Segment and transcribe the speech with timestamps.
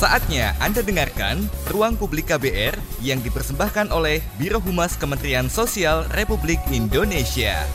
[0.00, 2.72] Saatnya Anda dengarkan Ruang Publik KBR
[3.04, 7.68] yang dipersembahkan oleh Biro Humas Kementerian Sosial Republik Indonesia.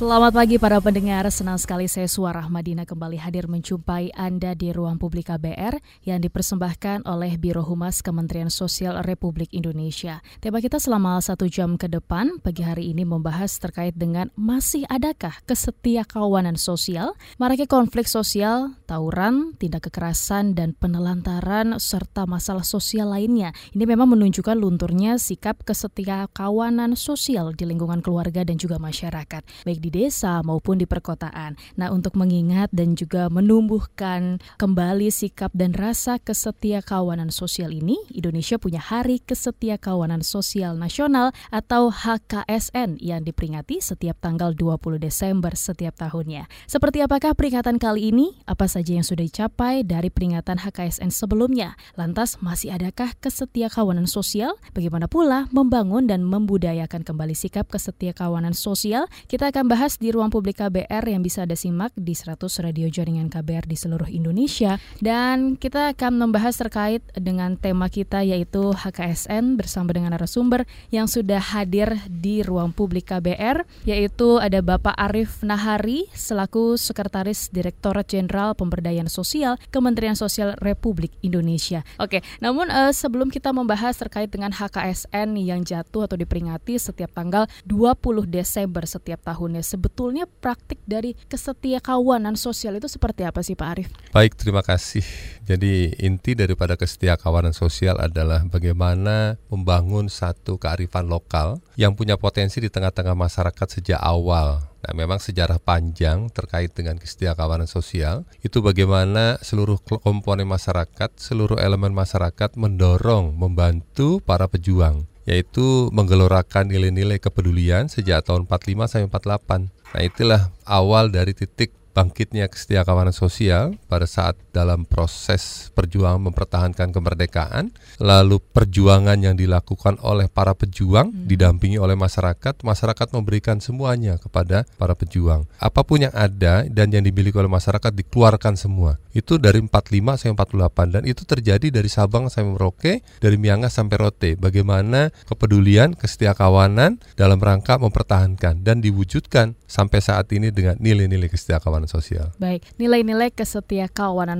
[0.00, 4.96] Selamat pagi para pendengar, senang sekali saya Suara Madina kembali hadir menjumpai Anda di ruang
[4.96, 5.76] publik KBR
[6.08, 10.24] yang dipersembahkan oleh Biro Humas Kementerian Sosial Republik Indonesia.
[10.40, 15.36] Tema kita selama satu jam ke depan pagi hari ini membahas terkait dengan masih adakah
[15.44, 23.52] kesetia kawanan sosial, maraknya konflik sosial, tawuran, tindak kekerasan, dan penelantaran, serta masalah sosial lainnya.
[23.76, 29.78] Ini memang menunjukkan lunturnya sikap kesetia kawanan sosial di lingkungan keluarga dan juga masyarakat, baik
[29.84, 31.58] di desa maupun di perkotaan.
[31.74, 38.54] Nah, untuk mengingat dan juga menumbuhkan kembali sikap dan rasa kesetia kawanan sosial ini, Indonesia
[38.60, 45.96] punya Hari Kesetia Kawanan Sosial Nasional atau HKSN yang diperingati setiap tanggal 20 Desember setiap
[45.96, 46.46] tahunnya.
[46.68, 48.36] Seperti apakah peringatan kali ini?
[48.44, 51.80] Apa saja yang sudah dicapai dari peringatan HKSN sebelumnya?
[51.96, 54.60] Lantas masih adakah kesetia kawanan sosial?
[54.76, 59.08] Bagaimana pula membangun dan membudayakan kembali sikap kesetia kawanan sosial?
[59.24, 62.92] Kita akan bahas bahas di ruang publik KBR yang bisa Anda simak di 100 radio
[62.92, 64.76] jaringan KBR di seluruh Indonesia.
[65.00, 71.40] Dan kita akan membahas terkait dengan tema kita yaitu HKSN bersama dengan narasumber yang sudah
[71.40, 79.08] hadir di ruang publik KBR yaitu ada Bapak Arif Nahari selaku Sekretaris Direktorat Jenderal Pemberdayaan
[79.08, 81.88] Sosial Kementerian Sosial Republik Indonesia.
[81.96, 87.48] Oke, namun uh, sebelum kita membahas terkait dengan HKSN yang jatuh atau diperingati setiap tanggal
[87.64, 93.68] 20 Desember setiap tahunnya sebetulnya praktik dari kesetia kawanan sosial itu seperti apa sih Pak
[93.70, 93.90] Arief?
[94.10, 95.06] Baik, terima kasih.
[95.46, 102.58] Jadi inti daripada kesetia kawanan sosial adalah bagaimana membangun satu kearifan lokal yang punya potensi
[102.58, 104.66] di tengah-tengah masyarakat sejak awal.
[104.80, 111.60] Nah, memang sejarah panjang terkait dengan kesetia kawanan sosial itu bagaimana seluruh komponen masyarakat, seluruh
[111.60, 119.68] elemen masyarakat mendorong, membantu para pejuang yaitu menggelorakan nilai-nilai kepedulian sejak tahun 45 sampai 48.
[119.90, 126.92] Nah, itulah awal dari titik bangkitnya kesetia kawanan sosial pada saat dalam proses perjuangan mempertahankan
[126.92, 131.26] kemerdekaan, lalu perjuangan yang dilakukan oleh para pejuang hmm.
[131.26, 135.48] didampingi oleh masyarakat, masyarakat memberikan semuanya kepada para pejuang.
[135.56, 139.00] Apa pun yang ada dan yang dimiliki oleh masyarakat dikeluarkan semua.
[139.10, 143.96] Itu dari 45 sampai 48 dan itu terjadi dari Sabang sampai Merauke, dari Miangas sampai
[143.98, 144.30] Rote.
[144.38, 151.58] Bagaimana kepedulian, kesetia kawanan dalam rangka mempertahankan dan diwujudkan sampai saat ini dengan nilai-nilai kesetia
[151.58, 152.34] kawanan kawanan sosial.
[152.42, 153.86] Baik, nilai-nilai kesetia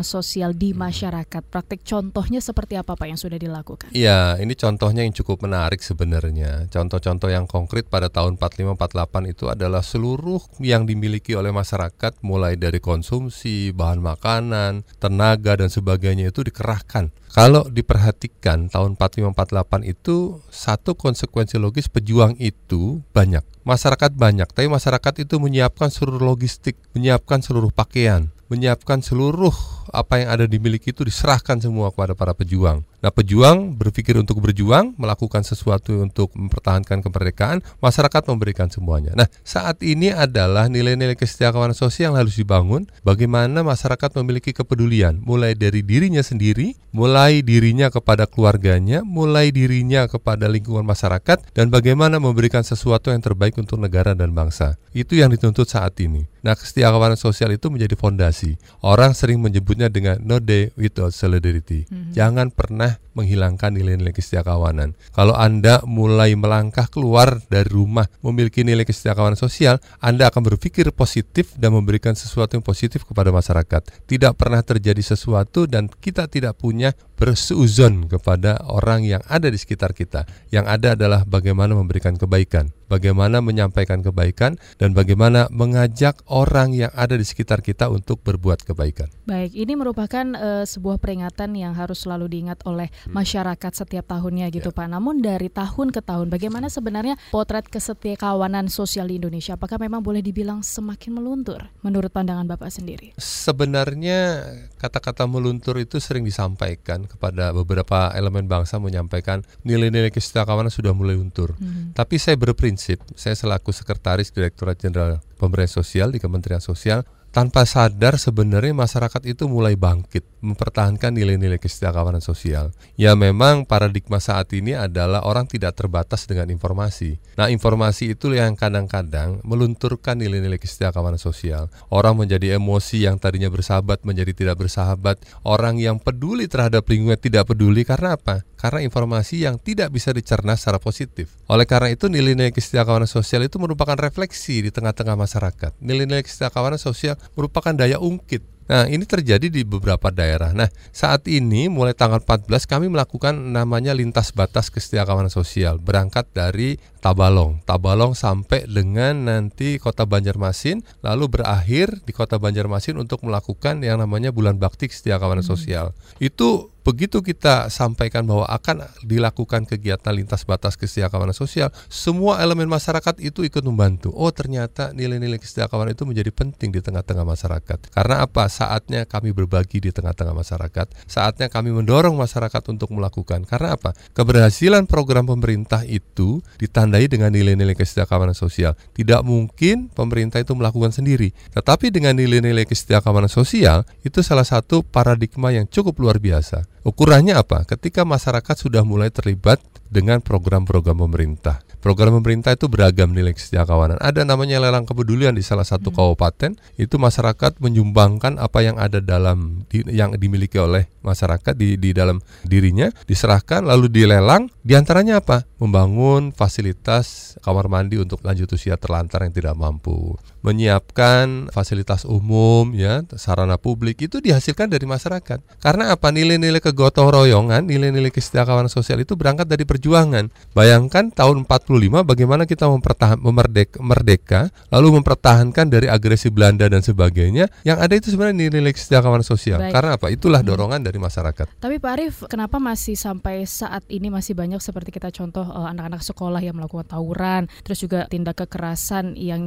[0.02, 1.42] sosial di masyarakat.
[1.46, 3.90] Praktik contohnya seperti apa Pak yang sudah dilakukan?
[3.92, 6.66] Iya, ini contohnya yang cukup menarik sebenarnya.
[6.68, 12.78] Contoh-contoh yang konkret pada tahun 45-48 itu adalah seluruh yang dimiliki oleh masyarakat mulai dari
[12.82, 21.62] konsumsi, bahan makanan, tenaga dan sebagainya itu dikerahkan kalau diperhatikan tahun 4548 itu satu konsekuensi
[21.62, 23.46] logis pejuang itu banyak.
[23.62, 29.54] Masyarakat banyak, tapi masyarakat itu menyiapkan seluruh logistik, menyiapkan seluruh pakaian, menyiapkan seluruh
[29.90, 32.82] apa yang ada dimiliki itu diserahkan semua kepada para pejuang.
[33.00, 39.16] Nah, pejuang berpikir untuk berjuang, melakukan sesuatu untuk mempertahankan kemerdekaan, masyarakat memberikan semuanya.
[39.16, 45.56] Nah, saat ini adalah nilai-nilai kesetiakawanan sosial yang harus dibangun, bagaimana masyarakat memiliki kepedulian, mulai
[45.56, 52.60] dari dirinya sendiri, mulai dirinya kepada keluarganya, mulai dirinya kepada lingkungan masyarakat, dan bagaimana memberikan
[52.60, 54.76] sesuatu yang terbaik untuk negara dan bangsa.
[54.92, 56.28] Itu yang dituntut saat ini.
[56.40, 58.56] Nah, kesetiakawanan sosial itu menjadi fondasi.
[58.80, 61.84] Orang sering menyebutnya dengan no day without solidarity.
[61.86, 62.12] Mm -hmm.
[62.16, 64.94] Jangan pernah menghilangkan nilai-nilai kawanan.
[65.12, 71.52] Kalau Anda mulai melangkah keluar dari rumah memiliki nilai kawanan sosial, Anda akan berpikir positif
[71.58, 74.06] dan memberikan sesuatu yang positif kepada masyarakat.
[74.06, 79.92] Tidak pernah terjadi sesuatu dan kita tidak punya berseuzon kepada orang yang ada di sekitar
[79.92, 80.24] kita.
[80.48, 87.14] Yang ada adalah bagaimana memberikan kebaikan bagaimana menyampaikan kebaikan dan bagaimana mengajak orang yang ada
[87.14, 89.06] di sekitar kita untuk berbuat kebaikan.
[89.30, 93.14] Baik, ini merupakan uh, sebuah peringatan yang harus selalu diingat oleh hmm.
[93.14, 94.76] masyarakat setiap tahunnya gitu ya.
[94.82, 94.86] Pak.
[94.90, 99.54] Namun dari tahun ke tahun bagaimana sebenarnya potret kawanan sosial di Indonesia?
[99.54, 103.14] Apakah memang boleh dibilang semakin meluntur menurut pandangan Bapak sendiri?
[103.20, 104.50] Sebenarnya
[104.82, 110.10] kata-kata meluntur itu sering disampaikan kepada beberapa elemen bangsa menyampaikan nilai-nilai
[110.42, 111.54] kawanan sudah mulai luntur.
[111.60, 111.92] Hmm.
[111.92, 117.62] Tapi saya berprinsip prinsip, saya selaku Sekretaris Direktorat Jenderal Pemberdayaan Sosial di Kementerian Sosial tanpa
[117.62, 122.72] sadar sebenarnya masyarakat itu mulai bangkit mempertahankan nilai-nilai kesejahteraan sosial.
[122.96, 127.20] Ya memang paradigma saat ini adalah orang tidak terbatas dengan informasi.
[127.36, 131.68] Nah, informasi itu yang kadang-kadang melunturkan nilai-nilai kesejahteraan sosial.
[131.92, 135.20] Orang menjadi emosi yang tadinya bersahabat menjadi tidak bersahabat.
[135.44, 138.42] Orang yang peduli terhadap lingkungan tidak peduli karena apa?
[138.56, 141.32] Karena informasi yang tidak bisa dicerna secara positif.
[141.48, 145.80] Oleh karena itu nilai-nilai kesejahteraan sosial itu merupakan refleksi di tengah-tengah masyarakat.
[145.80, 150.54] Nilai-nilai kesejahteraan sosial merupakan daya ungkit Nah, ini terjadi di beberapa daerah.
[150.54, 156.78] Nah, saat ini mulai tanggal 14 kami melakukan namanya lintas batas kesejahteraan sosial berangkat dari
[157.00, 164.04] Tabalong, Tabalong sampai dengan nanti Kota Banjarmasin, lalu berakhir di Kota Banjarmasin untuk melakukan yang
[164.04, 165.48] namanya Bulan Bakti Kesejahteraan hmm.
[165.48, 165.96] Sosial.
[166.20, 173.20] Itu begitu kita sampaikan bahwa akan dilakukan kegiatan lintas batas kesejahteraan sosial, semua elemen masyarakat
[173.20, 174.10] itu ikut membantu.
[174.16, 177.78] Oh, ternyata nilai-nilai kesejahteraan itu menjadi penting di tengah-tengah masyarakat.
[177.94, 178.48] Karena apa?
[178.50, 180.86] Saatnya kami berbagi di tengah-tengah masyarakat.
[181.06, 183.46] Saatnya kami mendorong masyarakat untuk melakukan.
[183.46, 183.94] Karena apa?
[184.16, 188.74] Keberhasilan program pemerintah itu ditandai ditandai dengan nilai-nilai kesejahteraan sosial.
[188.90, 191.30] Tidak mungkin pemerintah itu melakukan sendiri.
[191.54, 196.66] Tetapi dengan nilai-nilai kesejahteraan sosial itu salah satu paradigma yang cukup luar biasa.
[196.82, 197.62] Ukurannya apa?
[197.62, 201.62] Ketika masyarakat sudah mulai terlibat dengan program-program pemerintah.
[201.80, 204.04] Program pemerintah itu beragam nilai kesejahteraan.
[204.04, 205.96] Ada namanya lelang kepedulian di salah satu hmm.
[205.96, 206.50] kabupaten.
[206.76, 212.20] Itu masyarakat menyumbangkan apa yang ada dalam di, yang dimiliki oleh masyarakat di di dalam
[212.44, 214.52] dirinya diserahkan lalu dilelang.
[214.60, 215.48] Di antaranya apa?
[215.56, 223.04] Membangun fasilitas kamar mandi untuk lanjut usia terlantar yang tidak mampu, menyiapkan fasilitas umum ya
[223.16, 225.40] sarana publik itu dihasilkan dari masyarakat.
[225.60, 226.12] Karena apa?
[226.12, 230.28] Nilai-nilai kegotong royongan, nilai-nilai kesejahteraan sosial itu berangkat dari perjuangan.
[230.52, 234.40] Bayangkan tahun 40 bagaimana kita mempertahan memerdeka, merdeka
[234.74, 239.72] lalu mempertahankan dari agresi Belanda dan sebagainya yang ada itu sebenarnya nilai kesejahteraan sosial Baik.
[239.74, 240.50] karena apa itulah hmm.
[240.50, 240.88] dorongan hmm.
[240.90, 245.46] dari masyarakat tapi Pak Arief kenapa masih sampai saat ini masih banyak seperti kita contoh
[245.46, 249.42] eh, anak-anak sekolah yang melakukan tawuran terus juga tindak kekerasan yang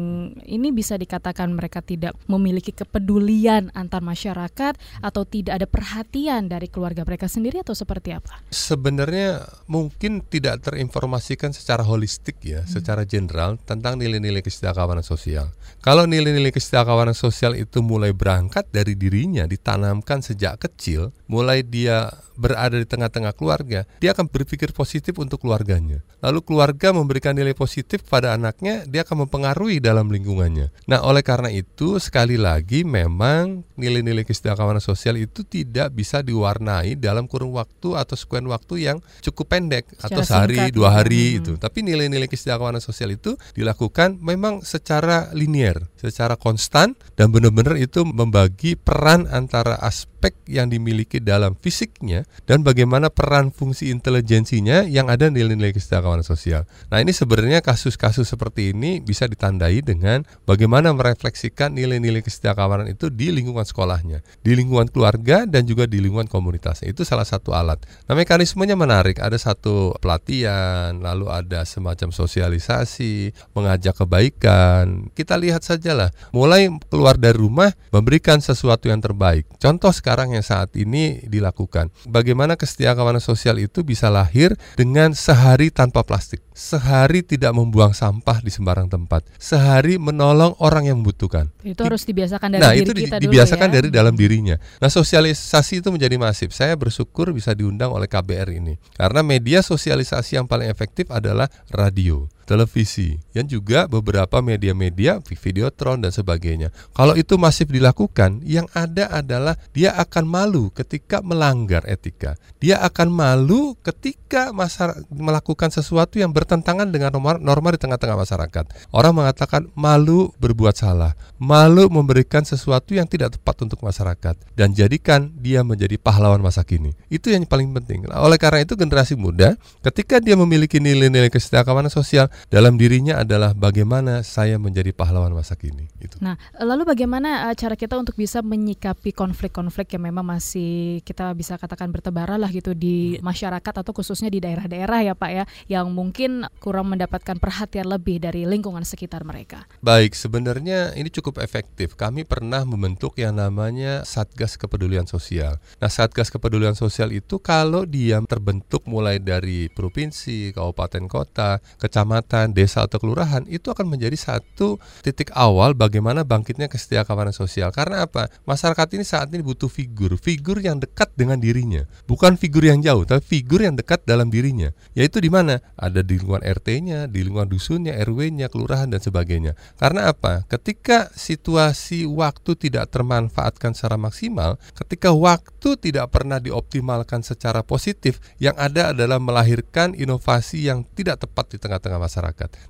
[0.47, 7.03] ini bisa dikatakan mereka tidak memiliki kepedulian antar masyarakat atau tidak ada perhatian dari keluarga
[7.03, 12.69] mereka sendiri atau seperti apa sebenarnya mungkin tidak terinformasikan secara holistik holistik ya hmm.
[12.69, 15.49] secara general tentang nilai-nilai kesejahteraan sosial.
[15.81, 22.77] Kalau nilai-nilai kesejahteraan sosial itu mulai berangkat dari dirinya ditanamkan sejak kecil, mulai dia berada
[22.77, 26.03] di tengah-tengah keluarga, dia akan berpikir positif untuk keluarganya.
[26.19, 30.69] Lalu keluarga memberikan nilai positif pada anaknya, dia akan mempengaruhi dalam lingkungannya.
[30.85, 37.25] Nah, oleh karena itu sekali lagi memang nilai-nilai kesejahteraan sosial itu tidak bisa diwarnai dalam
[37.25, 40.93] kurun waktu atau sekuan waktu yang cukup pendek secara atau sehari dua ya.
[41.01, 41.37] hari hmm.
[41.39, 41.51] itu.
[41.55, 48.75] Tapi nilai-nilai kesejahteraan sosial itu dilakukan memang secara linier, secara konstan dan benar-benar itu membagi
[48.75, 55.27] peran antara aspek aspek yang dimiliki dalam fisiknya dan bagaimana peran fungsi intelijensinya yang ada
[55.29, 56.67] nilai-nilai kesejahteraan sosial.
[56.91, 63.33] Nah ini sebenarnya kasus-kasus seperti ini bisa ditandai dengan bagaimana merefleksikan nilai-nilai kesejahteraan itu di
[63.33, 66.89] lingkungan sekolahnya, di lingkungan keluarga dan juga di lingkungan komunitasnya.
[66.89, 67.83] Itu salah satu alat.
[68.07, 69.19] Nah mekanismenya menarik.
[69.19, 75.09] Ada satu pelatihan, lalu ada semacam sosialisasi, mengajak kebaikan.
[75.11, 79.47] Kita lihat sajalah, mulai keluar dari rumah memberikan sesuatu yang terbaik.
[79.59, 81.93] Contoh sekarang yang saat ini dilakukan.
[82.07, 88.49] Bagaimana kesetiakawanan sosial itu bisa lahir dengan sehari tanpa plastik, sehari tidak membuang sampah di
[88.49, 91.53] sembarang tempat, sehari menolong orang yang membutuhkan.
[91.61, 93.77] Itu harus dibiasakan dari nah, diri itu kita dibiasakan dulu ya?
[93.81, 94.55] dari dalam dirinya.
[94.81, 96.51] Nah, sosialisasi itu menjadi masif.
[96.53, 102.29] Saya bersyukur bisa diundang oleh KBR ini karena media sosialisasi yang paling efektif adalah radio
[102.43, 106.69] televisi, dan juga beberapa media-media, videotron dan sebagainya.
[106.93, 112.35] Kalau itu masif dilakukan, yang ada adalah dia akan malu ketika melanggar etika.
[112.59, 118.65] Dia akan malu ketika masyarakat melakukan sesuatu yang bertentangan dengan norma, norma di tengah-tengah masyarakat.
[118.91, 125.31] Orang mengatakan malu berbuat salah, malu memberikan sesuatu yang tidak tepat untuk masyarakat dan jadikan
[125.37, 126.97] dia menjadi pahlawan masa kini.
[127.07, 128.09] Itu yang paling penting.
[128.09, 134.25] Oleh karena itu generasi muda ketika dia memiliki nilai-nilai kesejahteraan sosial, dalam dirinya adalah bagaimana
[134.25, 135.87] saya menjadi pahlawan masa kini.
[136.01, 136.19] Itu.
[136.19, 141.55] Nah, lalu bagaimana uh, cara kita untuk bisa menyikapi konflik-konflik yang memang masih kita bisa
[141.55, 146.47] katakan bertebaran lah gitu di masyarakat atau khususnya di daerah-daerah ya Pak ya, yang mungkin
[146.59, 149.69] kurang mendapatkan perhatian lebih dari lingkungan sekitar mereka.
[149.79, 151.93] Baik, sebenarnya ini cukup efektif.
[151.95, 155.61] Kami pernah membentuk yang namanya Satgas Kepedulian Sosial.
[155.77, 162.55] Nah, Satgas Kepedulian Sosial itu kalau dia terbentuk mulai dari provinsi, kabupaten, kota, kecamatan kecamatan,
[162.55, 167.69] desa atau kelurahan itu akan menjadi satu titik awal bagaimana bangkitnya kesetiaan kawanan sosial.
[167.75, 168.31] Karena apa?
[168.47, 173.03] Masyarakat ini saat ini butuh figur, figur yang dekat dengan dirinya, bukan figur yang jauh,
[173.03, 174.71] tapi figur yang dekat dalam dirinya.
[174.95, 175.59] Yaitu di mana?
[175.75, 179.59] Ada di lingkungan RT-nya, di lingkungan dusunnya, RW-nya, kelurahan dan sebagainya.
[179.75, 180.47] Karena apa?
[180.47, 188.55] Ketika situasi waktu tidak termanfaatkan secara maksimal, ketika waktu tidak pernah dioptimalkan secara positif, yang
[188.55, 192.12] ada adalah melahirkan inovasi yang tidak tepat di tengah-tengah masyarakat.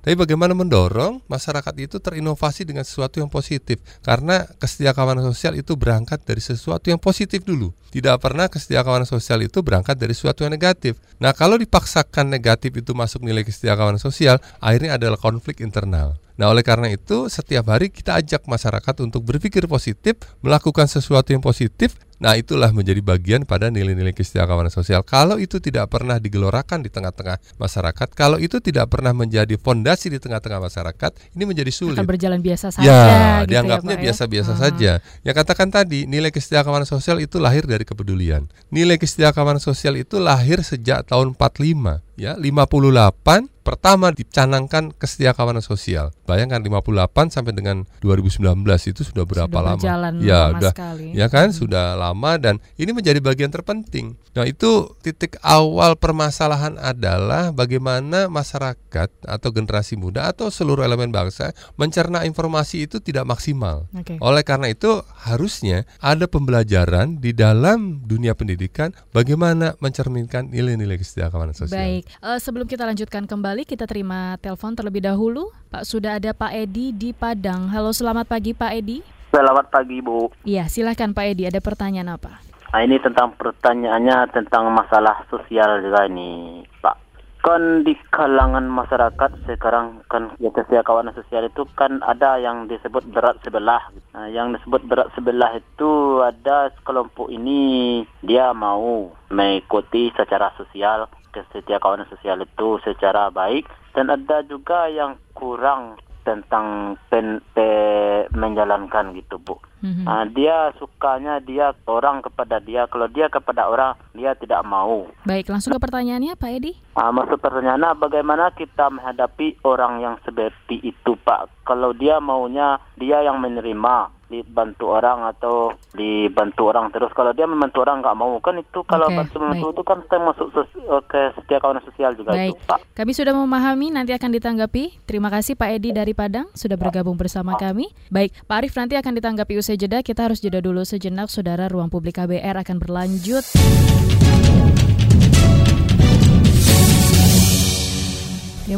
[0.00, 3.82] Tapi bagaimana mendorong masyarakat itu terinovasi dengan sesuatu yang positif?
[4.00, 7.74] Karena kesetiakawanan sosial itu berangkat dari sesuatu yang positif dulu.
[7.92, 10.96] Tidak pernah kesetiakawanan sosial itu berangkat dari sesuatu yang negatif.
[11.20, 16.23] Nah, kalau dipaksakan negatif itu masuk nilai kesetiakawanan sosial, akhirnya adalah konflik internal.
[16.34, 21.38] Nah, oleh karena itu, setiap hari kita ajak masyarakat untuk berpikir positif, melakukan sesuatu yang
[21.38, 21.94] positif.
[22.18, 25.02] Nah, itulah menjadi bagian pada nilai-nilai kesetiakawanan sosial.
[25.06, 30.18] Kalau itu tidak pernah digelorakan di tengah-tengah masyarakat, kalau itu tidak pernah menjadi fondasi di
[30.18, 31.98] tengah-tengah masyarakat, ini menjadi sulit.
[31.98, 32.86] Akan berjalan biasa saja.
[32.86, 33.02] Ya,
[33.44, 34.04] gitu dianggapnya ya, Pak, ya?
[34.08, 34.62] biasa-biasa Hmm.
[34.62, 34.92] saja.
[35.22, 38.46] Ya katakan tadi, nilai kesetiakawanan sosial itu lahir dari kepedulian.
[38.74, 46.12] Nilai kesetiakawanan sosial itu lahir sejak tahun 45, ya, 58 pertama dicanangkan kesetiakawanan sosial.
[46.22, 46.84] Bayangkan 58
[47.32, 48.44] sampai dengan 2019
[48.86, 50.20] itu sudah berapa Sudah lama?
[50.20, 51.06] ya, lama udah sekali.
[51.12, 54.20] ya kan sudah lama dan ini menjadi bagian terpenting.
[54.32, 54.68] Nah, itu
[55.00, 58.82] titik awal permasalahan adalah bagaimana masyarakat
[59.22, 63.86] atau generasi muda atau seluruh elemen bangsa mencerna informasi itu tidak maksimal.
[63.92, 64.18] Oke.
[64.18, 64.90] Oleh karena itu
[65.22, 71.78] harusnya ada pembelajaran di dalam dunia pendidikan bagaimana mencerminkan nilai-nilai kesetiakawanan sosial.
[71.78, 75.54] Baik, Eh, sebelum kita lanjutkan kembali, kita terima telepon terlebih dahulu.
[75.70, 77.70] Pak, sudah ada Pak Edi di Padang.
[77.70, 78.98] Halo, selamat pagi Pak Edi.
[79.30, 80.30] Selamat pagi Bu.
[80.42, 81.46] Iya, silahkan Pak Edi.
[81.46, 82.42] Ada pertanyaan apa?
[82.74, 86.98] Nah, ini tentang pertanyaannya tentang masalah sosial juga ini Pak.
[87.38, 93.38] Kan di kalangan masyarakat sekarang kan ya kawanan sosial itu kan ada yang disebut berat
[93.46, 93.94] sebelah.
[94.10, 102.06] Nah, yang disebut berat sebelah itu ada kelompok ini dia mau mengikuti secara sosial kesetiakawanan
[102.06, 109.60] sosial itu secara baik dan ada juga yang kurang tentang pen, pe- menjalankan gitu Bu.
[109.84, 110.08] Mhm.
[110.08, 115.04] Ah, dia sukanya dia orang kepada dia, kalau dia kepada orang dia tidak mau.
[115.28, 116.72] Baik, langsung ke pertanyaannya Pak Edi.
[116.96, 121.68] Ah, maksud pertanyaannya bagaimana kita menghadapi orang yang seperti itu Pak?
[121.68, 127.86] Kalau dia maunya dia yang menerima dibantu orang atau dibantu orang terus kalau dia membantu
[127.86, 129.74] orang nggak mau kan itu kalau Oke, bantu membantu baik.
[129.74, 132.78] itu kan eh, ke setiap kawanan sosial juga Baik, itu Pak.
[132.98, 135.04] kami sudah memahami, nanti akan ditanggapi.
[135.06, 137.92] Terima kasih Pak Edi dari Padang sudah bergabung bersama kami.
[138.10, 140.02] Baik, Pak Arif nanti akan ditanggapi usai jeda.
[140.02, 141.70] Kita harus jeda dulu sejenak, Saudara.
[141.70, 143.44] Ruang Publik KBR akan berlanjut.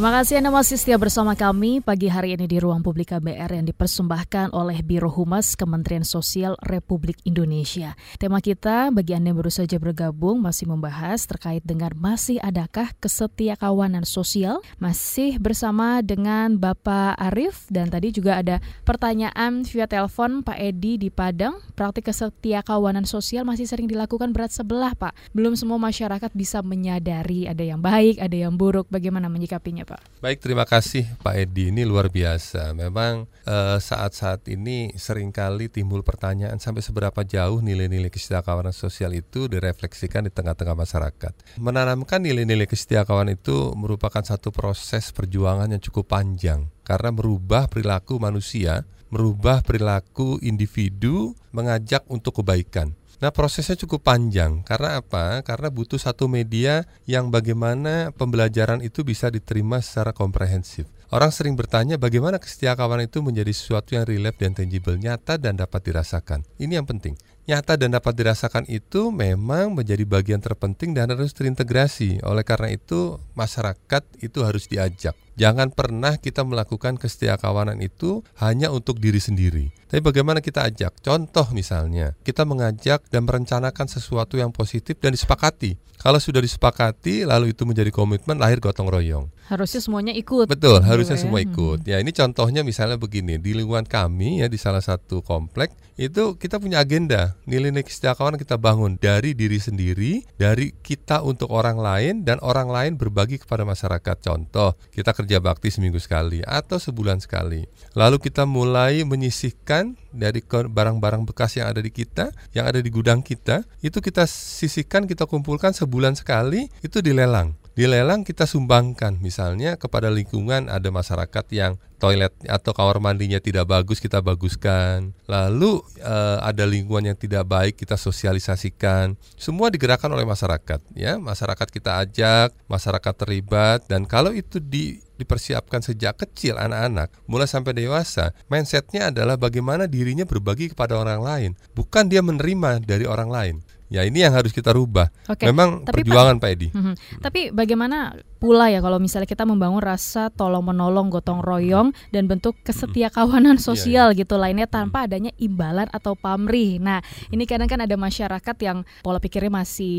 [0.07, 3.67] Terima kasih Anda masih setia bersama kami pagi hari ini di Ruang Publik KBR yang
[3.67, 7.91] dipersembahkan oleh Biro Humas Kementerian Sosial Republik Indonesia.
[8.15, 14.07] Tema kita bagi Anda yang baru saja bergabung masih membahas terkait dengan masih adakah kesetiakawanan
[14.07, 14.63] sosial?
[14.79, 21.11] Masih bersama dengan Bapak Arif dan tadi juga ada pertanyaan via telepon Pak Edi di
[21.11, 21.59] Padang.
[21.75, 25.35] Praktik kesetiakawanan sosial masih sering dilakukan berat sebelah Pak.
[25.35, 28.87] Belum semua masyarakat bisa menyadari ada yang baik, ada yang buruk.
[28.87, 29.96] Bagaimana menyikapinya Pak?
[30.17, 31.69] Baik, terima kasih Pak Edi.
[31.69, 32.73] Ini luar biasa.
[32.73, 39.45] Memang eh, saat-saat ini sering kali timbul pertanyaan sampai seberapa jauh nilai-nilai kesetiakawanan sosial itu
[39.45, 41.61] direfleksikan di tengah-tengah masyarakat.
[41.61, 48.89] Menanamkan nilai-nilai kesetiakawanan itu merupakan satu proses perjuangan yang cukup panjang karena merubah perilaku manusia,
[49.13, 52.97] merubah perilaku individu, mengajak untuk kebaikan.
[53.17, 55.41] Nah prosesnya cukup panjang karena apa?
[55.41, 60.85] Karena butuh satu media yang bagaimana pembelajaran itu bisa diterima secara komprehensif.
[61.09, 65.87] Orang sering bertanya bagaimana kesetiakawanan itu menjadi sesuatu yang relief dan tangible, nyata dan dapat
[65.87, 66.45] dirasakan.
[66.61, 67.17] Ini yang penting.
[67.47, 72.21] Nyata dan dapat dirasakan itu memang menjadi bagian terpenting dan harus terintegrasi.
[72.27, 75.15] Oleh karena itu masyarakat itu harus diajak.
[75.37, 79.69] Jangan pernah kita melakukan kesetiakawanan itu hanya untuk diri sendiri.
[79.85, 80.97] Tapi bagaimana kita ajak?
[80.99, 85.77] Contoh misalnya, kita mengajak dan merencanakan sesuatu yang positif dan disepakati.
[85.97, 89.33] Kalau sudah disepakati, lalu itu menjadi komitmen, lahir gotong royong.
[89.49, 90.45] Harusnya semuanya ikut.
[90.45, 91.21] Betul, Gitu harusnya ya.
[91.25, 91.81] semua ikut.
[91.89, 96.61] Ya, ini contohnya misalnya begini, di lingkungan kami ya di salah satu komplek itu kita
[96.61, 102.37] punya agenda nilai-nilai kesetiakawanan kita bangun dari diri sendiri, dari kita untuk orang lain dan
[102.45, 104.15] orang lain berbagi kepada masyarakat.
[104.21, 107.67] Contoh, kita kerja bakti seminggu sekali atau sebulan sekali.
[107.91, 113.19] Lalu kita mulai menyisihkan dari barang-barang bekas yang ada di kita, yang ada di gudang
[113.19, 120.09] kita, itu kita sisihkan, kita kumpulkan sebulan sekali, itu dilelang Dilelang kita sumbangkan, misalnya kepada
[120.09, 125.13] lingkungan ada masyarakat yang toilet atau kamar mandinya tidak bagus kita baguskan.
[125.29, 129.13] Lalu uh, ada lingkungan yang tidak baik kita sosialisasikan.
[129.37, 131.21] Semua digerakkan oleh masyarakat, ya.
[131.21, 137.73] Masyarakat kita ajak, masyarakat terlibat dan kalau itu di dipersiapkan sejak kecil anak-anak mulai sampai
[137.73, 138.31] dewasa.
[138.47, 143.55] Mindsetnya adalah bagaimana dirinya berbagi kepada orang lain bukan dia menerima dari orang lain
[143.87, 145.07] Ya ini yang harus kita rubah.
[145.31, 145.47] Oke.
[145.47, 146.67] Memang tapi perjuangan Pak, Pak Edi.
[146.75, 152.29] Hmm, tapi bagaimana pula ya kalau misalnya kita membangun rasa tolong menolong, gotong royong dan
[152.29, 154.19] bentuk kesetia kawanan iya, sosial iya, iya.
[154.21, 156.77] gitu lainnya tanpa adanya imbalan atau pamrih.
[156.77, 157.01] Nah
[157.33, 159.97] ini kadang kan ada masyarakat yang pola pikirnya masih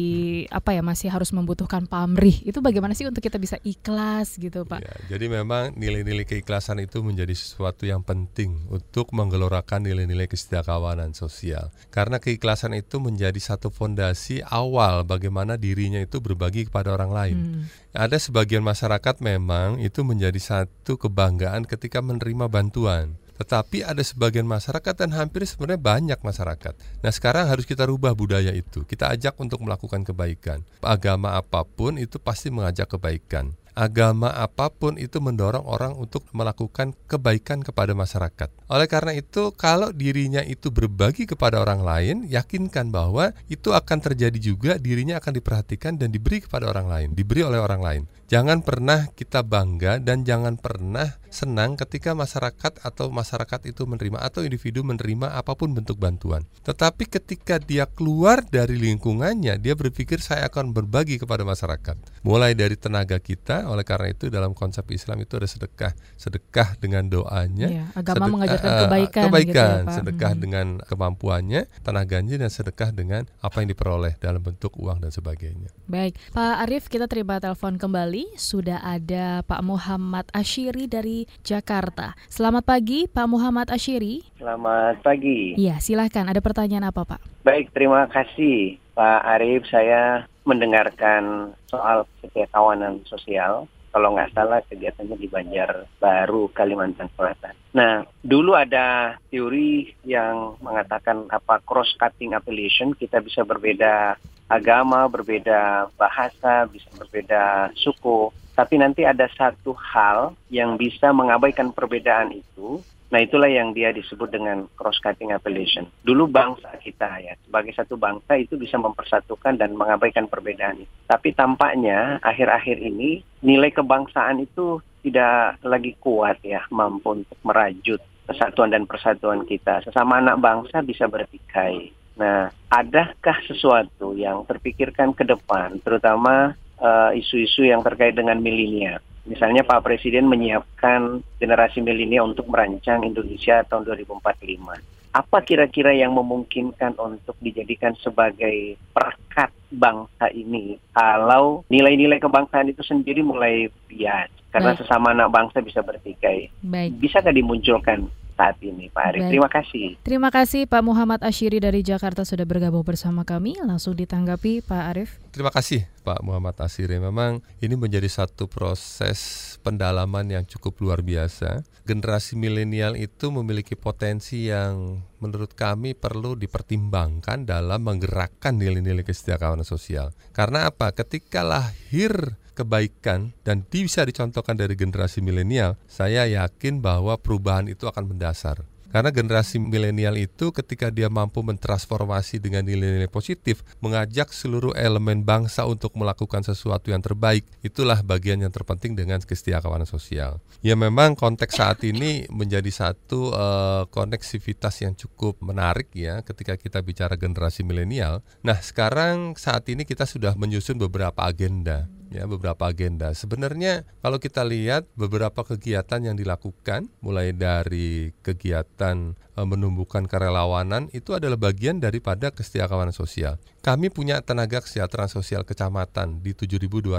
[0.52, 2.44] apa ya masih harus membutuhkan pamrih.
[2.46, 4.80] Itu bagaimana sih untuk kita bisa ikhlas gitu Pak?
[4.84, 11.16] Ya, jadi memang nilai-nilai keikhlasan itu menjadi sesuatu yang penting untuk menggelorakan nilai-nilai kesetia kawanan
[11.16, 11.74] sosial.
[11.90, 17.38] Karena keikhlasan itu menjadi satu fondasi awal bagaimana dirinya itu berbagi kepada orang lain.
[17.38, 17.62] Hmm.
[17.94, 23.14] Ada sebagian masyarakat memang itu menjadi satu kebanggaan ketika menerima bantuan.
[23.38, 26.74] Tetapi ada sebagian masyarakat dan hampir sebenarnya banyak masyarakat.
[27.06, 28.82] Nah sekarang harus kita rubah budaya itu.
[28.82, 30.66] Kita ajak untuk melakukan kebaikan.
[30.82, 36.98] Agama apa pun itu pasti mengajak kebaikan agama apa pun itu mendorong orang untuk melakukan
[37.06, 38.50] kebaikan kepada masyarakat.
[38.66, 44.38] Oleh karena itu, kalau dirinya itu berbagi kepada orang lain, yakinkan bahwa itu akan terjadi
[44.42, 48.02] juga dirinya akan diperhatikan dan diberi kepada orang lain, diberi oleh orang lain.
[48.28, 54.44] Jangan pernah kita bangga dan jangan pernah senang ketika masyarakat atau masyarakat itu menerima atau
[54.44, 56.44] individu menerima apa pun bentuk bantuan.
[56.60, 61.96] Tetapi ketika dia keluar dari lingkungannya, dia berpikir saya akan berbagi kepada masyarakat.
[62.20, 65.96] Mulai dari tenaga kita, oleh karena itu dalam konsep Islam itu ada sedekah.
[66.20, 70.40] Sedekah dengan doanya, ya, agama sedekah, mengajarkan kebaikan, kebaikan, gitu ya, sedekah hmm.
[70.44, 75.72] dengan kemampuannya, tenaganya dan sedekah dengan apa yang diperoleh dalam bentuk uang dan sebagainya.
[75.88, 82.18] Baik, Pak Arief, kita terima telepon kembali sudah ada Pak Muhammad Ashiri dari Jakarta.
[82.26, 84.24] Selamat pagi Pak Muhammad Ashiri.
[84.40, 85.54] Selamat pagi.
[85.54, 86.26] Iya, silahkan.
[86.26, 87.20] Ada pertanyaan apa Pak?
[87.44, 89.62] Baik, terima kasih Pak Arif.
[89.70, 92.08] Saya mendengarkan soal
[92.50, 97.54] kawanan sosial kalau nggak salah kegiatannya di Banjarbaru, Kalimantan Selatan.
[97.74, 104.14] Nah, dulu ada teori yang mengatakan apa cross cutting affiliation kita bisa berbeda
[104.48, 112.34] agama, berbeda bahasa, bisa berbeda suku, tapi nanti ada satu hal yang bisa mengabaikan perbedaan
[112.34, 112.82] itu.
[113.08, 115.88] Nah, itulah yang dia disebut dengan cross-cutting appellation.
[116.04, 120.92] Dulu bangsa kita ya, sebagai satu bangsa itu bisa mempersatukan dan mengabaikan perbedaan itu.
[121.08, 128.68] Tapi tampaknya akhir-akhir ini nilai kebangsaan itu tidak lagi kuat ya, mampu untuk merajut kesatuan
[128.68, 129.80] dan persatuan kita.
[129.88, 137.62] Sesama anak bangsa bisa bertikai Nah, adakah sesuatu yang terpikirkan ke depan, terutama eh, isu-isu
[137.62, 138.98] uh, yang terkait dengan milenial?
[139.28, 145.14] Misalnya Pak Presiden menyiapkan generasi milenial untuk merancang Indonesia tahun 2045.
[145.14, 153.20] Apa kira-kira yang memungkinkan untuk dijadikan sebagai perkat bangsa ini kalau nilai-nilai kebangsaan itu sendiri
[153.20, 154.80] mulai bias karena Baik.
[154.80, 156.48] sesama anak bangsa bisa bertikai.
[156.64, 156.96] Baik.
[156.96, 159.26] Bisa nggak dimunculkan saat ini Pak Arief.
[159.26, 159.86] Terima kasih.
[160.06, 163.58] Terima kasih Pak Muhammad Ashiri dari Jakarta sudah bergabung bersama kami.
[163.58, 165.18] Langsung ditanggapi Pak Arief.
[165.34, 167.02] Terima kasih Pak Muhammad Ashiri.
[167.02, 171.66] Memang ini menjadi satu proses pendalaman yang cukup luar biasa.
[171.82, 180.14] Generasi milenial itu memiliki potensi yang menurut kami perlu dipertimbangkan dalam menggerakkan nilai-nilai kesejahteraan sosial.
[180.30, 180.94] Karena apa?
[180.94, 188.10] Ketika lahir kebaikan dan bisa dicontohkan dari generasi milenial, saya yakin bahwa perubahan itu akan
[188.10, 188.66] mendasar.
[188.88, 195.68] Karena generasi milenial itu ketika dia mampu mentransformasi dengan nilai-nilai positif, mengajak seluruh elemen bangsa
[195.68, 200.40] untuk melakukan sesuatu yang terbaik, itulah bagian yang terpenting dengan kesetiakawanan sosial.
[200.64, 206.80] Ya memang konteks saat ini menjadi satu uh, koneksivitas yang cukup menarik ya ketika kita
[206.80, 208.24] bicara generasi milenial.
[208.40, 213.12] Nah, sekarang saat ini kita sudah menyusun beberapa agenda ya beberapa agenda.
[213.12, 221.12] Sebenarnya kalau kita lihat beberapa kegiatan yang dilakukan mulai dari kegiatan e, menumbuhkan kerelawanan itu
[221.12, 223.36] adalah bagian daripada kesetiakawanan sosial.
[223.60, 226.96] Kami punya tenaga kesejahteraan sosial kecamatan di 7201.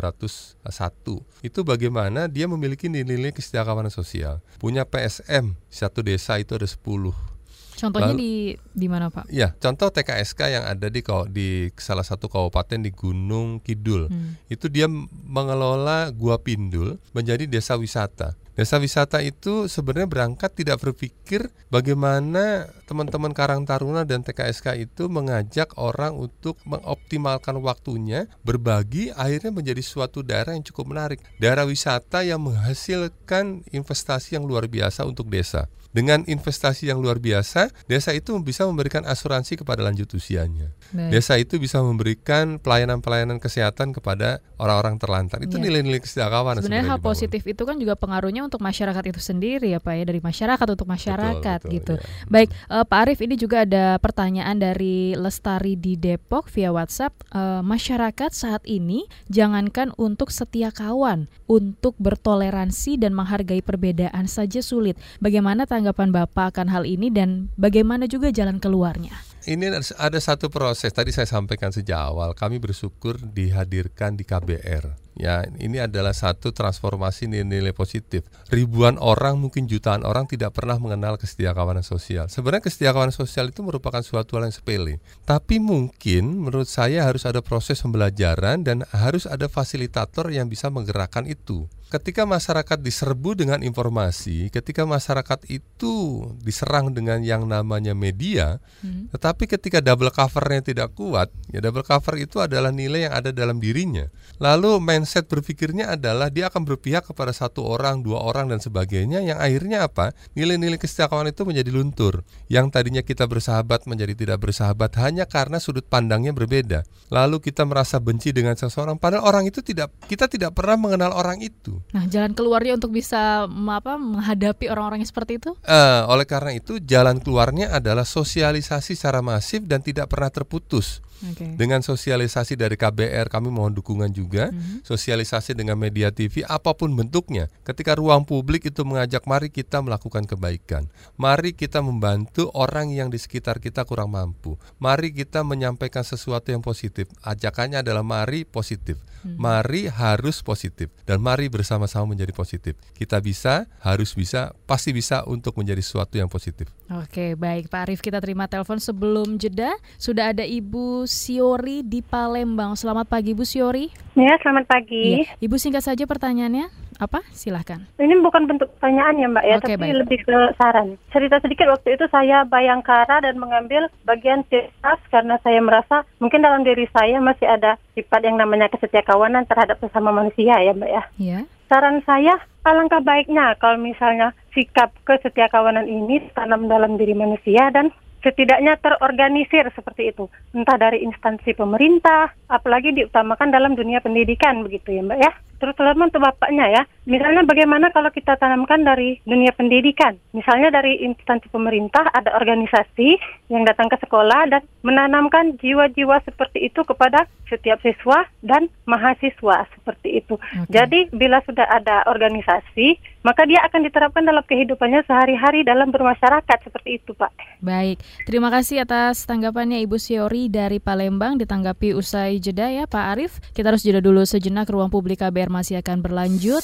[1.41, 4.41] Itu bagaimana dia memiliki nilai-nilai kesetiakawanan sosial.
[4.62, 7.38] Punya PSM satu desa itu ada 10
[7.80, 8.34] Contohnya Lalu, di
[8.76, 9.32] di mana Pak?
[9.32, 11.00] Ya, contoh TKSK yang ada di
[11.32, 14.12] di salah satu kabupaten di Gunung Kidul.
[14.12, 14.36] Hmm.
[14.52, 14.92] Itu dia
[15.24, 18.36] mengelola Gua Pindul menjadi desa wisata.
[18.60, 25.72] Desa wisata itu sebenarnya berangkat tidak berpikir bagaimana teman-teman Karang Taruna dan TKSK itu mengajak
[25.80, 31.24] orang untuk mengoptimalkan waktunya, berbagi, akhirnya menjadi suatu daerah yang cukup menarik.
[31.39, 35.72] Daerah wisata yang menghasilkan investasi yang luar biasa untuk desa.
[35.89, 40.69] Dengan investasi yang luar biasa, desa itu bisa memberikan asuransi kepada lanjut usianya.
[40.93, 41.12] Baik.
[41.13, 45.41] Desa itu bisa memberikan pelayanan-pelayanan kesehatan kepada orang-orang terlantar.
[45.41, 46.60] Itu nilai nilai-nilai kesejahteraan.
[46.60, 50.19] Sebenarnya hal positif itu kan juga pengaruhnya untuk masyarakat itu sendiri ya Pak ya dari
[50.19, 51.93] masyarakat untuk masyarakat betul, gitu.
[51.95, 52.06] Ya.
[52.28, 57.15] Baik, uh, Pak Arief ini juga ada pertanyaan dari Lestari di Depok via WhatsApp.
[57.32, 64.99] Uh, masyarakat saat ini jangankan untuk setia kawan, untuk bertoleransi dan menghargai perbedaan saja sulit.
[65.23, 69.29] Bagaimana tanggapan Bapak akan hal ini dan bagaimana juga jalan keluarnya?
[69.47, 72.36] Ini ada satu proses tadi saya sampaikan sejak awal.
[72.36, 78.23] Kami bersyukur dihadirkan di KBR Ya, ini adalah satu transformasi nilai-nilai positif.
[78.47, 82.32] Ribuan orang, mungkin jutaan orang tidak pernah mengenal kesetiakawanan sosial.
[82.32, 85.04] Sebenarnya kesetiakawanan sosial itu merupakan suatu hal yang sepele.
[85.28, 91.28] Tapi mungkin menurut saya harus ada proses pembelajaran dan harus ada fasilitator yang bisa menggerakkan
[91.28, 99.10] itu ketika masyarakat diserbu dengan informasi, ketika masyarakat itu diserang dengan yang namanya media, hmm.
[99.10, 103.58] tetapi ketika double covernya tidak kuat, ya double cover itu adalah nilai yang ada dalam
[103.58, 104.06] dirinya.
[104.38, 109.41] Lalu mindset berpikirnya adalah dia akan berpihak kepada satu orang, dua orang dan sebagainya, yang
[109.41, 110.13] akhirnya apa?
[110.38, 112.21] Nilai-nilai kesetiakawanan itu menjadi luntur.
[112.47, 116.86] Yang tadinya kita bersahabat menjadi tidak bersahabat hanya karena sudut pandangnya berbeda.
[117.10, 121.41] Lalu kita merasa benci dengan seseorang, padahal orang itu tidak kita tidak pernah mengenal orang
[121.41, 121.79] itu.
[121.96, 125.56] Nah, jalan keluarnya untuk bisa apa menghadapi orang-orang yang seperti itu?
[125.65, 131.02] Uh, oleh karena itu, jalan keluarnya adalah sosialisasi secara masif dan tidak pernah terputus.
[131.20, 131.52] Okay.
[131.60, 134.88] Dengan sosialisasi dari KBR kami mohon dukungan juga, mm-hmm.
[134.88, 137.52] sosialisasi dengan media TV apa pun bentuknya.
[137.68, 140.88] Ketika ruang publik itu mengajak mari kita melakukan kebaikan.
[141.20, 144.56] Mari kita membantu orang yang di sekitar kita kurang mampu.
[144.80, 147.12] Mari kita menyampaikan sesuatu yang positif.
[147.28, 148.96] Ajakannya adalah mari positif.
[149.19, 149.38] Mm-hmm.
[149.39, 152.79] Mari harus positif dan mari bersama-sama menjadi positif.
[152.95, 156.71] Kita bisa, harus bisa, pasti bisa untuk menjadi sesuatu yang positif.
[156.89, 159.75] Oke, baik Pak Arif kita terima telepon sebelum jeda.
[159.99, 162.73] Sudah ada Ibu Siori di Palembang.
[162.79, 163.91] Selamat pagi Bu Siori.
[164.17, 165.23] Ya, selamat pagi.
[165.23, 165.38] Ya.
[165.38, 166.88] Ibu singkat saja pertanyaannya.
[167.00, 167.24] Apa?
[167.32, 167.80] Silahkan.
[167.96, 169.96] Ini bukan bentuk pertanyaan ya Mbak ya, Oke, tapi baik.
[170.04, 171.00] lebih ke saran.
[171.16, 176.68] Cerita sedikit waktu itu saya bayangkara dan mengambil bagian sifat karena saya merasa mungkin dalam
[176.68, 181.04] diri saya masih ada sifat yang namanya kesetiakawanan terhadap sesama manusia ya Mbak ya.
[181.16, 181.40] Iya.
[181.72, 182.36] Saran saya
[182.68, 190.12] alangkah baiknya kalau misalnya sikap kesetiakawanan ini tanam dalam diri manusia dan setidaknya terorganisir seperti
[190.12, 196.08] itu, entah dari instansi pemerintah, apalagi diutamakan dalam dunia pendidikan begitu ya Mbak ya terutama
[196.08, 196.84] untuk bapaknya ya.
[197.06, 200.15] Misalnya bagaimana kalau kita tanamkan dari dunia pendidikan.
[200.32, 203.19] Misalnya dari instansi pemerintah ada organisasi
[203.52, 210.24] yang datang ke sekolah dan menanamkan jiwa-jiwa seperti itu kepada setiap siswa dan mahasiswa seperti
[210.24, 210.38] itu.
[210.38, 210.72] Okay.
[210.72, 217.04] Jadi bila sudah ada organisasi, maka dia akan diterapkan dalam kehidupannya sehari-hari dalam bermasyarakat seperti
[217.04, 217.60] itu, Pak.
[217.60, 223.34] Baik, terima kasih atas tanggapannya Ibu Siori dari Palembang ditanggapi usai jeda ya Pak Arief.
[223.52, 226.62] Kita harus jeda dulu sejenak ruang publik KBR masih akan berlanjut.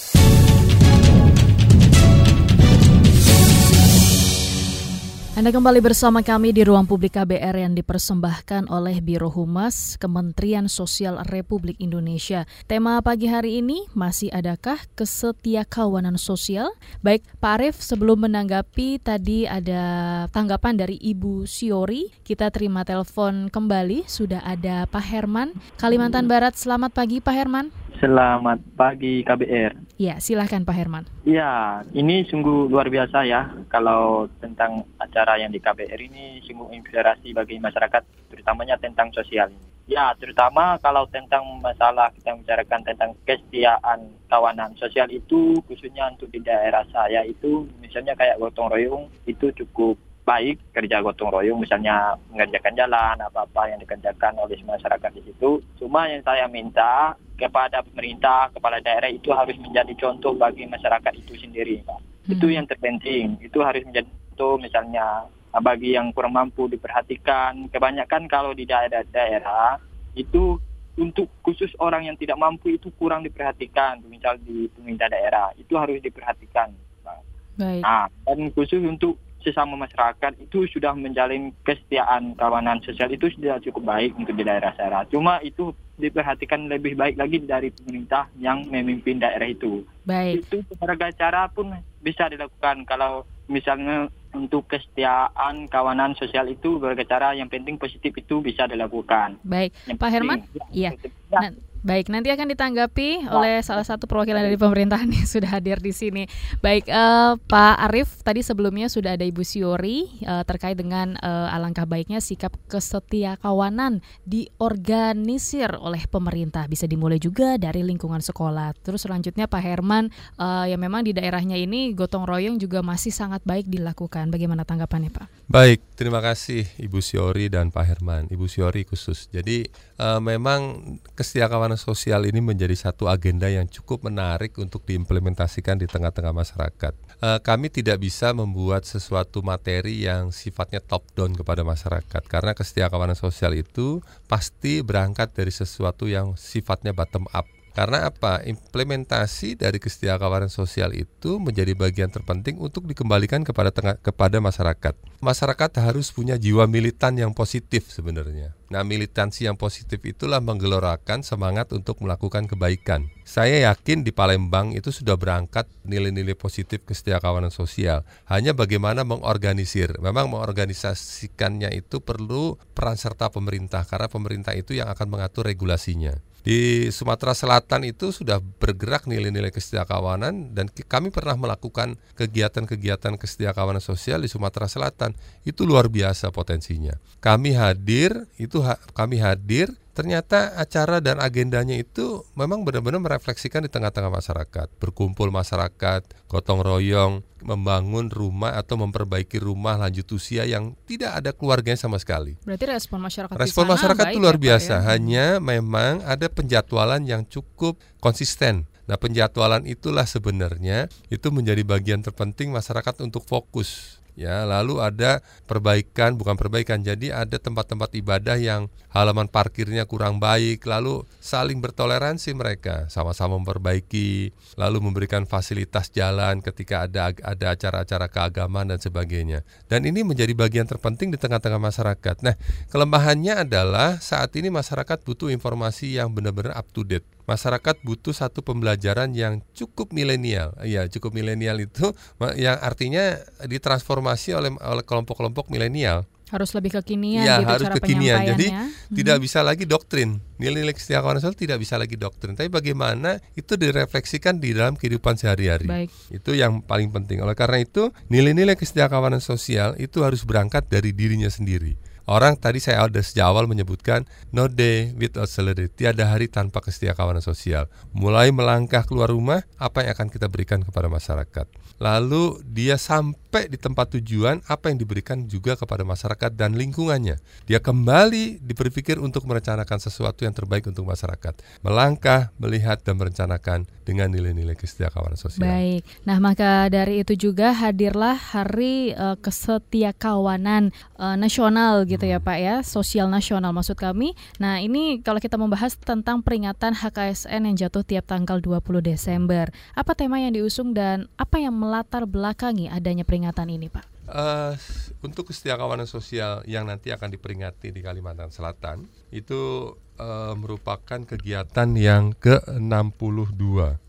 [5.35, 11.19] Anda kembali bersama kami di ruang publik KBR yang dipersembahkan oleh Biro Humas Kementerian Sosial
[11.27, 12.47] Republik Indonesia.
[12.71, 16.71] Tema pagi hari ini masih adakah kesetiakawanan sosial?
[17.03, 22.15] Baik, Pak Arief sebelum menanggapi tadi ada tanggapan dari Ibu Siori.
[22.23, 24.07] Kita terima telepon kembali.
[24.07, 26.55] Sudah ada Pak Herman, Kalimantan Barat.
[26.55, 27.84] Selamat pagi Pak Herman.
[27.95, 29.95] Selamat pagi KBR.
[29.95, 31.07] Ya, silahkan Pak Herman.
[31.23, 37.31] Ya, ini sungguh luar biasa ya kalau tentang acara yang di KBR ini sungguh inspirasi
[37.31, 39.63] bagi masyarakat, terutamanya tentang sosial ini.
[39.85, 46.41] Ya, terutama kalau tentang masalah kita bicarakan tentang kesetiaan kawanan sosial itu khususnya untuk di
[46.41, 52.73] daerah saya itu misalnya kayak gotong royong itu cukup baik kerja gotong royong misalnya mengerjakan
[52.73, 55.61] jalan apa-apa yang dikerjakan oleh masyarakat di situ.
[55.77, 61.37] Cuma yang saya minta kepada pemerintah, kepala daerah itu harus menjadi contoh bagi masyarakat itu
[61.37, 61.99] sendiri, Pak.
[62.01, 62.33] Hmm.
[62.33, 63.37] Itu yang terpenting.
[63.37, 65.29] Itu harus menjadi contoh misalnya
[65.61, 67.69] bagi yang kurang mampu diperhatikan.
[67.69, 69.77] Kebanyakan kalau di daerah-daerah
[70.17, 70.57] itu
[70.95, 76.01] untuk khusus orang yang tidak mampu itu kurang diperhatikan, misal di pemerintah daerah itu harus
[76.01, 76.71] diperhatikan.
[77.03, 77.19] Pak.
[77.59, 77.83] Baik.
[77.83, 83.93] Nah, dan khusus untuk sesama masyarakat itu sudah menjalin kesetiaan kawanan sosial itu sudah cukup
[83.93, 85.05] baik untuk di daerah saya.
[85.05, 89.85] Cuma itu diperhatikan lebih baik lagi dari pemerintah yang memimpin daerah itu.
[90.03, 90.49] Baik.
[90.49, 97.31] Itu berbagai cara pun bisa dilakukan kalau misalnya untuk kesetiaan kawanan sosial itu berbagai cara
[97.37, 99.39] yang penting positif itu bisa dilakukan.
[99.45, 100.39] Baik, yang Pak Herman,
[100.75, 100.91] iya.
[101.31, 101.53] Ya.
[101.85, 106.25] Baik, nanti akan ditanggapi oleh salah satu perwakilan dari pemerintahan yang sudah hadir di sini.
[106.57, 111.85] Baik, uh, Pak Arief, tadi sebelumnya sudah ada Ibu Siori uh, terkait dengan uh, alangkah
[111.85, 116.65] baiknya sikap kesetia kawanan diorganisir oleh pemerintah.
[116.65, 118.73] Bisa dimulai juga dari lingkungan sekolah.
[118.81, 120.09] Terus selanjutnya Pak Herman,
[120.41, 124.33] uh, yang memang di daerahnya ini gotong royong juga masih sangat baik dilakukan.
[124.33, 125.53] Bagaimana tanggapannya, Pak?
[125.53, 128.25] Baik, terima kasih Ibu Siori dan Pak Herman.
[128.33, 129.29] Ibu Siori khusus.
[129.29, 135.79] Jadi uh, memang kesetia kawanan sosial ini menjadi satu agenda yang cukup menarik untuk diimplementasikan
[135.79, 136.93] di tengah-tengah masyarakat.
[137.23, 142.91] Uh, kami tidak bisa membuat sesuatu materi yang sifatnya top down kepada masyarakat karena kesetiaan
[142.91, 147.54] kawanan sosial itu pasti berangkat dari sesuatu yang sifatnya bottom up.
[147.75, 148.39] Karena apa?
[148.47, 154.95] Implementasi dari kesetiaan kawanan sosial itu menjadi bagian terpenting untuk dikembalikan kepada tengah, kepada masyarakat.
[155.19, 158.55] Masyarakat harus punya jiwa militan yang positif sebenarnya.
[158.71, 163.11] Nah, militansi yang positif itulah menggelorakan semangat untuk melakukan kebaikan.
[163.27, 168.07] Saya yakin di Palembang itu sudah berangkat nilai-nilai positif kesetiaan kawanan sosial.
[168.23, 169.99] Hanya bagaimana mengorganisir.
[169.99, 176.15] Memang mengorganisasikannya itu perlu peran serta pemerintah karena pemerintah itu yang akan mengatur regulasinya.
[176.45, 179.49] Di Sumatera Selatan itu sudah bergerak nilai-nilai
[179.89, 183.17] kawanan dan kami pernah melakukan kegiatan-kegiatan
[183.49, 185.17] kawanan sosial di Sumatera Selatan.
[185.41, 186.93] Itu luar biasa potensinya.
[187.17, 193.71] Kami hadir, itu ha kami hadir ternyata acara dan agendanya itu memang benar-benar merefleksikan di
[193.73, 194.67] tengah-tengah masyarakat.
[194.77, 201.77] Berkumpul masyarakat, gotong royong, membangun rumah atau memperbaiki rumah lanjut usia yang tidak ada keluarganya
[201.77, 202.33] sama sekali.
[202.41, 204.75] Berarti respon masyarakat Respon masyarakat itu luar ya, biasa.
[204.81, 204.85] Ya?
[204.89, 208.65] Hanya memang ada penjadwalan yang cukup konsisten.
[208.85, 216.15] Nah, penjadwalan itulah sebenarnya itu menjadi bagian terpenting masyarakat untuk fokus ya lalu ada perbaikan
[216.15, 222.87] bukan perbaikan jadi ada tempat-tempat ibadah yang halaman parkirnya kurang baik lalu saling bertoleransi mereka
[222.87, 229.43] sama-sama memperbaiki lalu memberikan fasilitas jalan ketika ada ada acara-acara keagamaan dan sebagainya.
[229.67, 232.15] Dan ini menjadi bagian terpenting di tengah-tengah masyarakat.
[232.23, 232.35] Nah
[232.71, 238.41] kelemahannya adalah saat ini masyarakat butuh informasi yang benar-benar up to date masyarakat butuh satu
[238.41, 240.53] pembelajaran yang cukup milenial.
[240.65, 241.91] Ya, cukup milenial itu
[242.37, 246.05] yang artinya ditransformasi oleh oleh kelompok-kelompok milenial.
[246.25, 248.25] Harus lebih kekinian ya, gitu harus kekinian.
[248.25, 248.97] Jadi hmm.
[248.97, 250.17] tidak bisa lagi doktrin.
[250.41, 252.33] Nilai-nilai kesetiaan sosial tidak bisa lagi doktrin.
[252.33, 255.69] Tapi bagaimana itu direfleksikan di dalam kehidupan sehari-hari.
[256.09, 257.21] Itu yang paling penting.
[257.21, 261.77] Oleh karena itu, nilai-nilai kesetiaan sosial itu harus berangkat dari dirinya sendiri.
[262.05, 266.93] Orang tadi saya ada sejak awal menyebutkan no day without salary, tiada hari tanpa kesetiaan
[266.93, 267.65] kawanan sosial.
[267.97, 271.49] Mulai melangkah keluar rumah, apa yang akan kita berikan kepada masyarakat.
[271.81, 277.19] Lalu dia sampai di tempat tujuan, apa yang diberikan juga kepada masyarakat dan lingkungannya.
[277.43, 281.35] Dia kembali diperpikir untuk merencanakan sesuatu yang terbaik untuk masyarakat.
[281.59, 285.43] Melangkah, melihat dan merencanakan dengan nilai-nilai kesetiaan kawanan sosial.
[285.43, 285.83] Baik.
[286.07, 292.37] Nah, maka dari itu juga hadirlah Hari uh, Kesetiakawanan uh, Nasional gitu gitu ya Pak
[292.37, 294.13] ya, sosial nasional maksud kami.
[294.37, 299.49] Nah, ini kalau kita membahas tentang peringatan HKSN yang jatuh tiap tanggal 20 Desember.
[299.73, 303.85] Apa tema yang diusung dan apa yang melatar belakangi adanya peringatan ini, Pak?
[304.05, 304.53] Uh,
[305.01, 312.13] untuk kesetiakawanan sosial yang nanti akan diperingati di Kalimantan Selatan itu uh, merupakan kegiatan yang
[312.13, 313.43] ke-62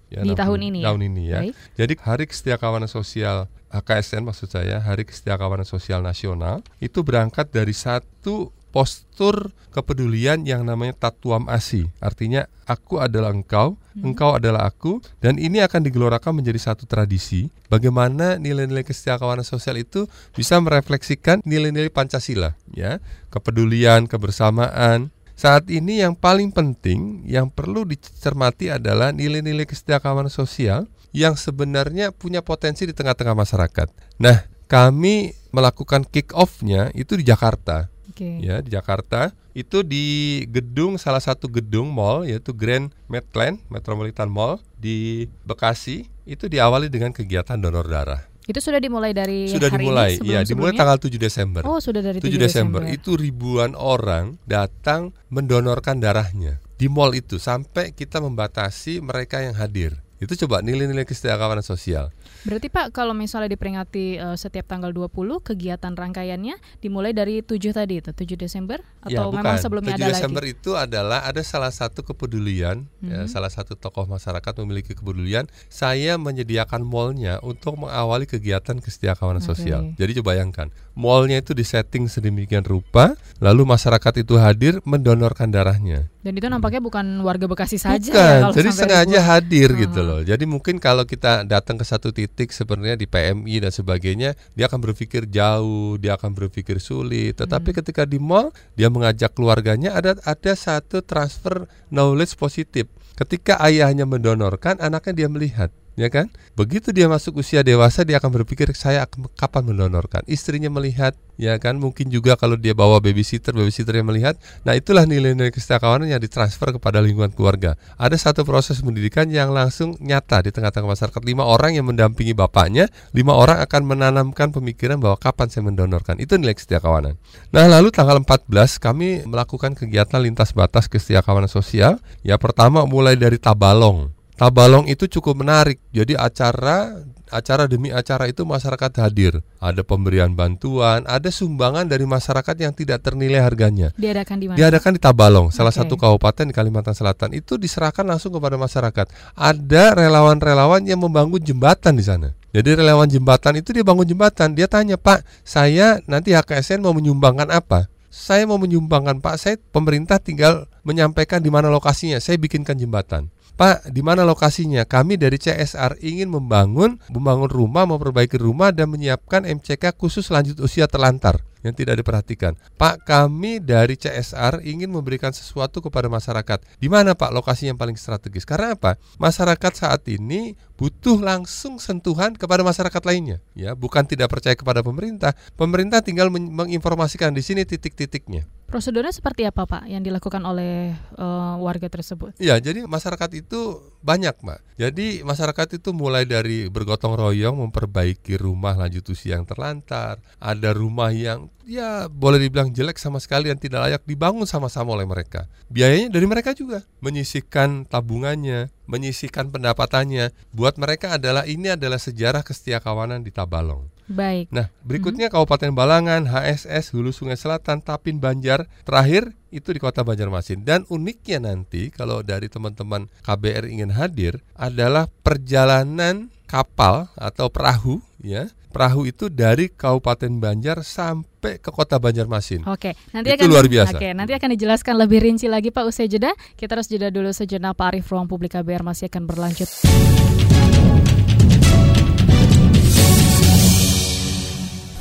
[0.08, 1.08] ya, di 60, tahun ini tahun ya?
[1.08, 1.40] ini ya.
[1.44, 1.54] Baik.
[1.76, 8.54] Jadi Hari Kesetiakawanan Sosial HKSN maksud saya Hari Kesetiakawanan Sosial Nasional itu berangkat dari satu
[8.76, 11.88] postur kepedulian yang namanya tatuam asi.
[11.96, 14.04] Artinya aku adalah engkau, hmm.
[14.12, 20.04] engkau adalah aku dan ini akan digelorakan menjadi satu tradisi bagaimana nilai-nilai kesetiakawanan sosial itu
[20.36, 23.00] bisa merefleksikan nilai-nilai Pancasila ya.
[23.32, 30.84] Kepedulian, kebersamaan, saat ini yang paling penting yang perlu dicermati adalah nilai-nilai kesetiakawanan sosial
[31.16, 33.88] yang sebenarnya punya potensi di tengah-tengah masyarakat.
[34.20, 37.88] Nah, kami melakukan kick off-nya itu di Jakarta.
[38.16, 38.40] Okay.
[38.40, 44.56] Ya, di Jakarta itu di gedung salah satu gedung mall yaitu Grand Medland Metropolitan Mall
[44.80, 48.24] di Bekasi itu diawali dengan kegiatan donor darah.
[48.48, 50.10] Itu sudah dimulai dari Sudah hari dimulai.
[50.24, 51.60] Iya, dimulai tanggal 7 Desember.
[51.68, 52.80] Oh, sudah dari 7, 7 Desember.
[52.88, 52.96] Desember.
[52.96, 59.96] Itu ribuan orang datang mendonorkan darahnya di mall itu sampai kita membatasi mereka yang hadir.
[60.16, 62.08] Itu coba nilai-nilai kesetiakawanan sosial.
[62.46, 65.10] Berarti Pak kalau misalnya diperingati uh, setiap tanggal 20
[65.42, 69.42] kegiatan rangkaiannya dimulai dari 7 tadi itu 7 Desember atau ya, bukan.
[69.42, 70.54] memang sebelumnya 7 ada Desember lagi?
[70.54, 73.10] itu adalah ada salah satu kepedulian mm -hmm.
[73.10, 79.50] ya, salah satu tokoh masyarakat memiliki kepedulian saya menyediakan mallnya untuk mengawali kegiatan kesetiakawanan okay.
[79.50, 79.90] sosial.
[79.98, 86.08] Jadi coba bayangkan mallnya itu disetting sedemikian rupa lalu masyarakat itu hadir mendonorkan darahnya.
[86.22, 89.30] Dan itu nampaknya bukan warga Bekasi saja bukan, ya, jadi sengaja ribu.
[89.30, 89.82] hadir -huh.
[89.86, 90.22] gitu loh.
[90.22, 94.78] Jadi mungkin kalau kita datang ke satu titik sebenarnya di PMI dan sebagainya, dia akan
[94.78, 97.34] berpikir jauh, dia akan berpikir sulit.
[97.42, 97.78] Tetapi hmm.
[97.82, 102.86] ketika di mall, dia mengajak keluarganya ada ada satu transfer knowledge positif.
[103.18, 106.28] Ketika ayahnya mendonorkan, anaknya dia melihat ya kan?
[106.54, 110.22] Begitu dia masuk usia dewasa dia akan berpikir saya akan kapan mendonorkan.
[110.28, 111.80] Istrinya melihat, ya kan?
[111.80, 114.36] Mungkin juga kalau dia bawa babysitter, babysitter yang melihat.
[114.62, 117.80] Nah, itulah nilai-nilai kesetiakawanan yang ditransfer kepada lingkungan keluarga.
[117.96, 121.20] Ada satu proses pendidikan yang langsung nyata di tengah-tengah masyarakat.
[121.24, 126.20] Lima orang yang mendampingi bapaknya, lima orang akan menanamkan pemikiran bahwa kapan saya mendonorkan.
[126.20, 127.16] Itu nilai kesetiakawanan.
[127.50, 131.98] Nah, lalu tanggal 14 kami melakukan kegiatan lintas batas kesetiakawanan sosial.
[132.20, 135.80] Ya, pertama mulai dari Tabalong Tabalong itu cukup menarik.
[135.96, 136.92] Jadi acara
[137.32, 139.40] acara demi acara itu masyarakat hadir.
[139.58, 143.90] Ada pemberian bantuan, ada sumbangan dari masyarakat yang tidak ternilai harganya.
[143.96, 144.56] Diadakan di mana?
[144.60, 145.80] Diadakan di Tabalong, salah okay.
[145.82, 147.34] satu kabupaten di Kalimantan Selatan.
[147.34, 149.06] Itu diserahkan langsung kepada masyarakat.
[149.34, 152.36] Ada relawan-relawan yang membangun jembatan di sana.
[152.54, 154.52] Jadi relawan jembatan itu dia bangun jembatan.
[154.56, 159.36] Dia tanya, "Pak, saya nanti HKSN mau menyumbangkan apa?" Saya mau menyumbangkan, Pak.
[159.36, 162.16] Saya pemerintah tinggal menyampaikan di mana lokasinya.
[162.16, 163.28] Saya bikinkan jembatan.
[163.56, 164.84] Pak, di mana lokasinya?
[164.84, 170.84] Kami dari CSR ingin membangun membangun rumah, memperbaiki rumah dan menyiapkan MCK khusus lanjut usia
[170.84, 172.52] terlantar yang tidak diperhatikan.
[172.76, 176.62] Pak, kami dari CSR ingin memberikan sesuatu kepada masyarakat.
[176.76, 178.44] Di mana Pak lokasi yang paling strategis?
[178.44, 179.00] Karena apa?
[179.16, 185.32] Masyarakat saat ini butuh langsung sentuhan kepada masyarakat lainnya, ya, bukan tidak percaya kepada pemerintah.
[185.56, 188.44] Pemerintah tinggal menginformasikan di sini titik-titiknya.
[188.66, 192.34] Prosedurnya seperti apa Pak yang dilakukan oleh uh, warga tersebut?
[192.42, 194.60] Ya, jadi masyarakat itu banyak Mbak.
[194.78, 201.10] Jadi masyarakat itu mulai dari bergotong royong memperbaiki rumah lanjut usia yang terlantar, ada rumah
[201.10, 205.50] yang ya boleh dibilang jelek sama sekali dan tidak layak dibangun sama-sama oleh mereka.
[205.66, 210.30] Biayanya dari mereka juga, menyisihkan tabungannya, menyisihkan pendapatannya.
[210.54, 213.90] Buat mereka adalah ini adalah sejarah kesetiakawanan di Tabalong.
[214.06, 214.54] Baik.
[214.54, 215.34] Nah, berikutnya hmm.
[215.34, 220.66] Kabupaten Balangan, HSS, Hulu Sungai Selatan, Tapin, Banjar, terakhir itu di Kota Banjarmasin.
[220.66, 228.50] Dan uniknya nanti kalau dari teman-teman KBR ingin hadir adalah perjalanan kapal atau perahu ya.
[228.76, 232.68] Perahu itu dari Kabupaten Banjar sampai ke Kota Banjarmasin.
[232.68, 233.96] Oke, nanti itu akan luar biasa.
[233.96, 236.36] Oke, nanti akan dijelaskan lebih rinci lagi Pak usai jeda.
[236.60, 239.68] Kita harus jeda dulu sejenak Pak Arif Ruang Publik KBR masih akan berlanjut.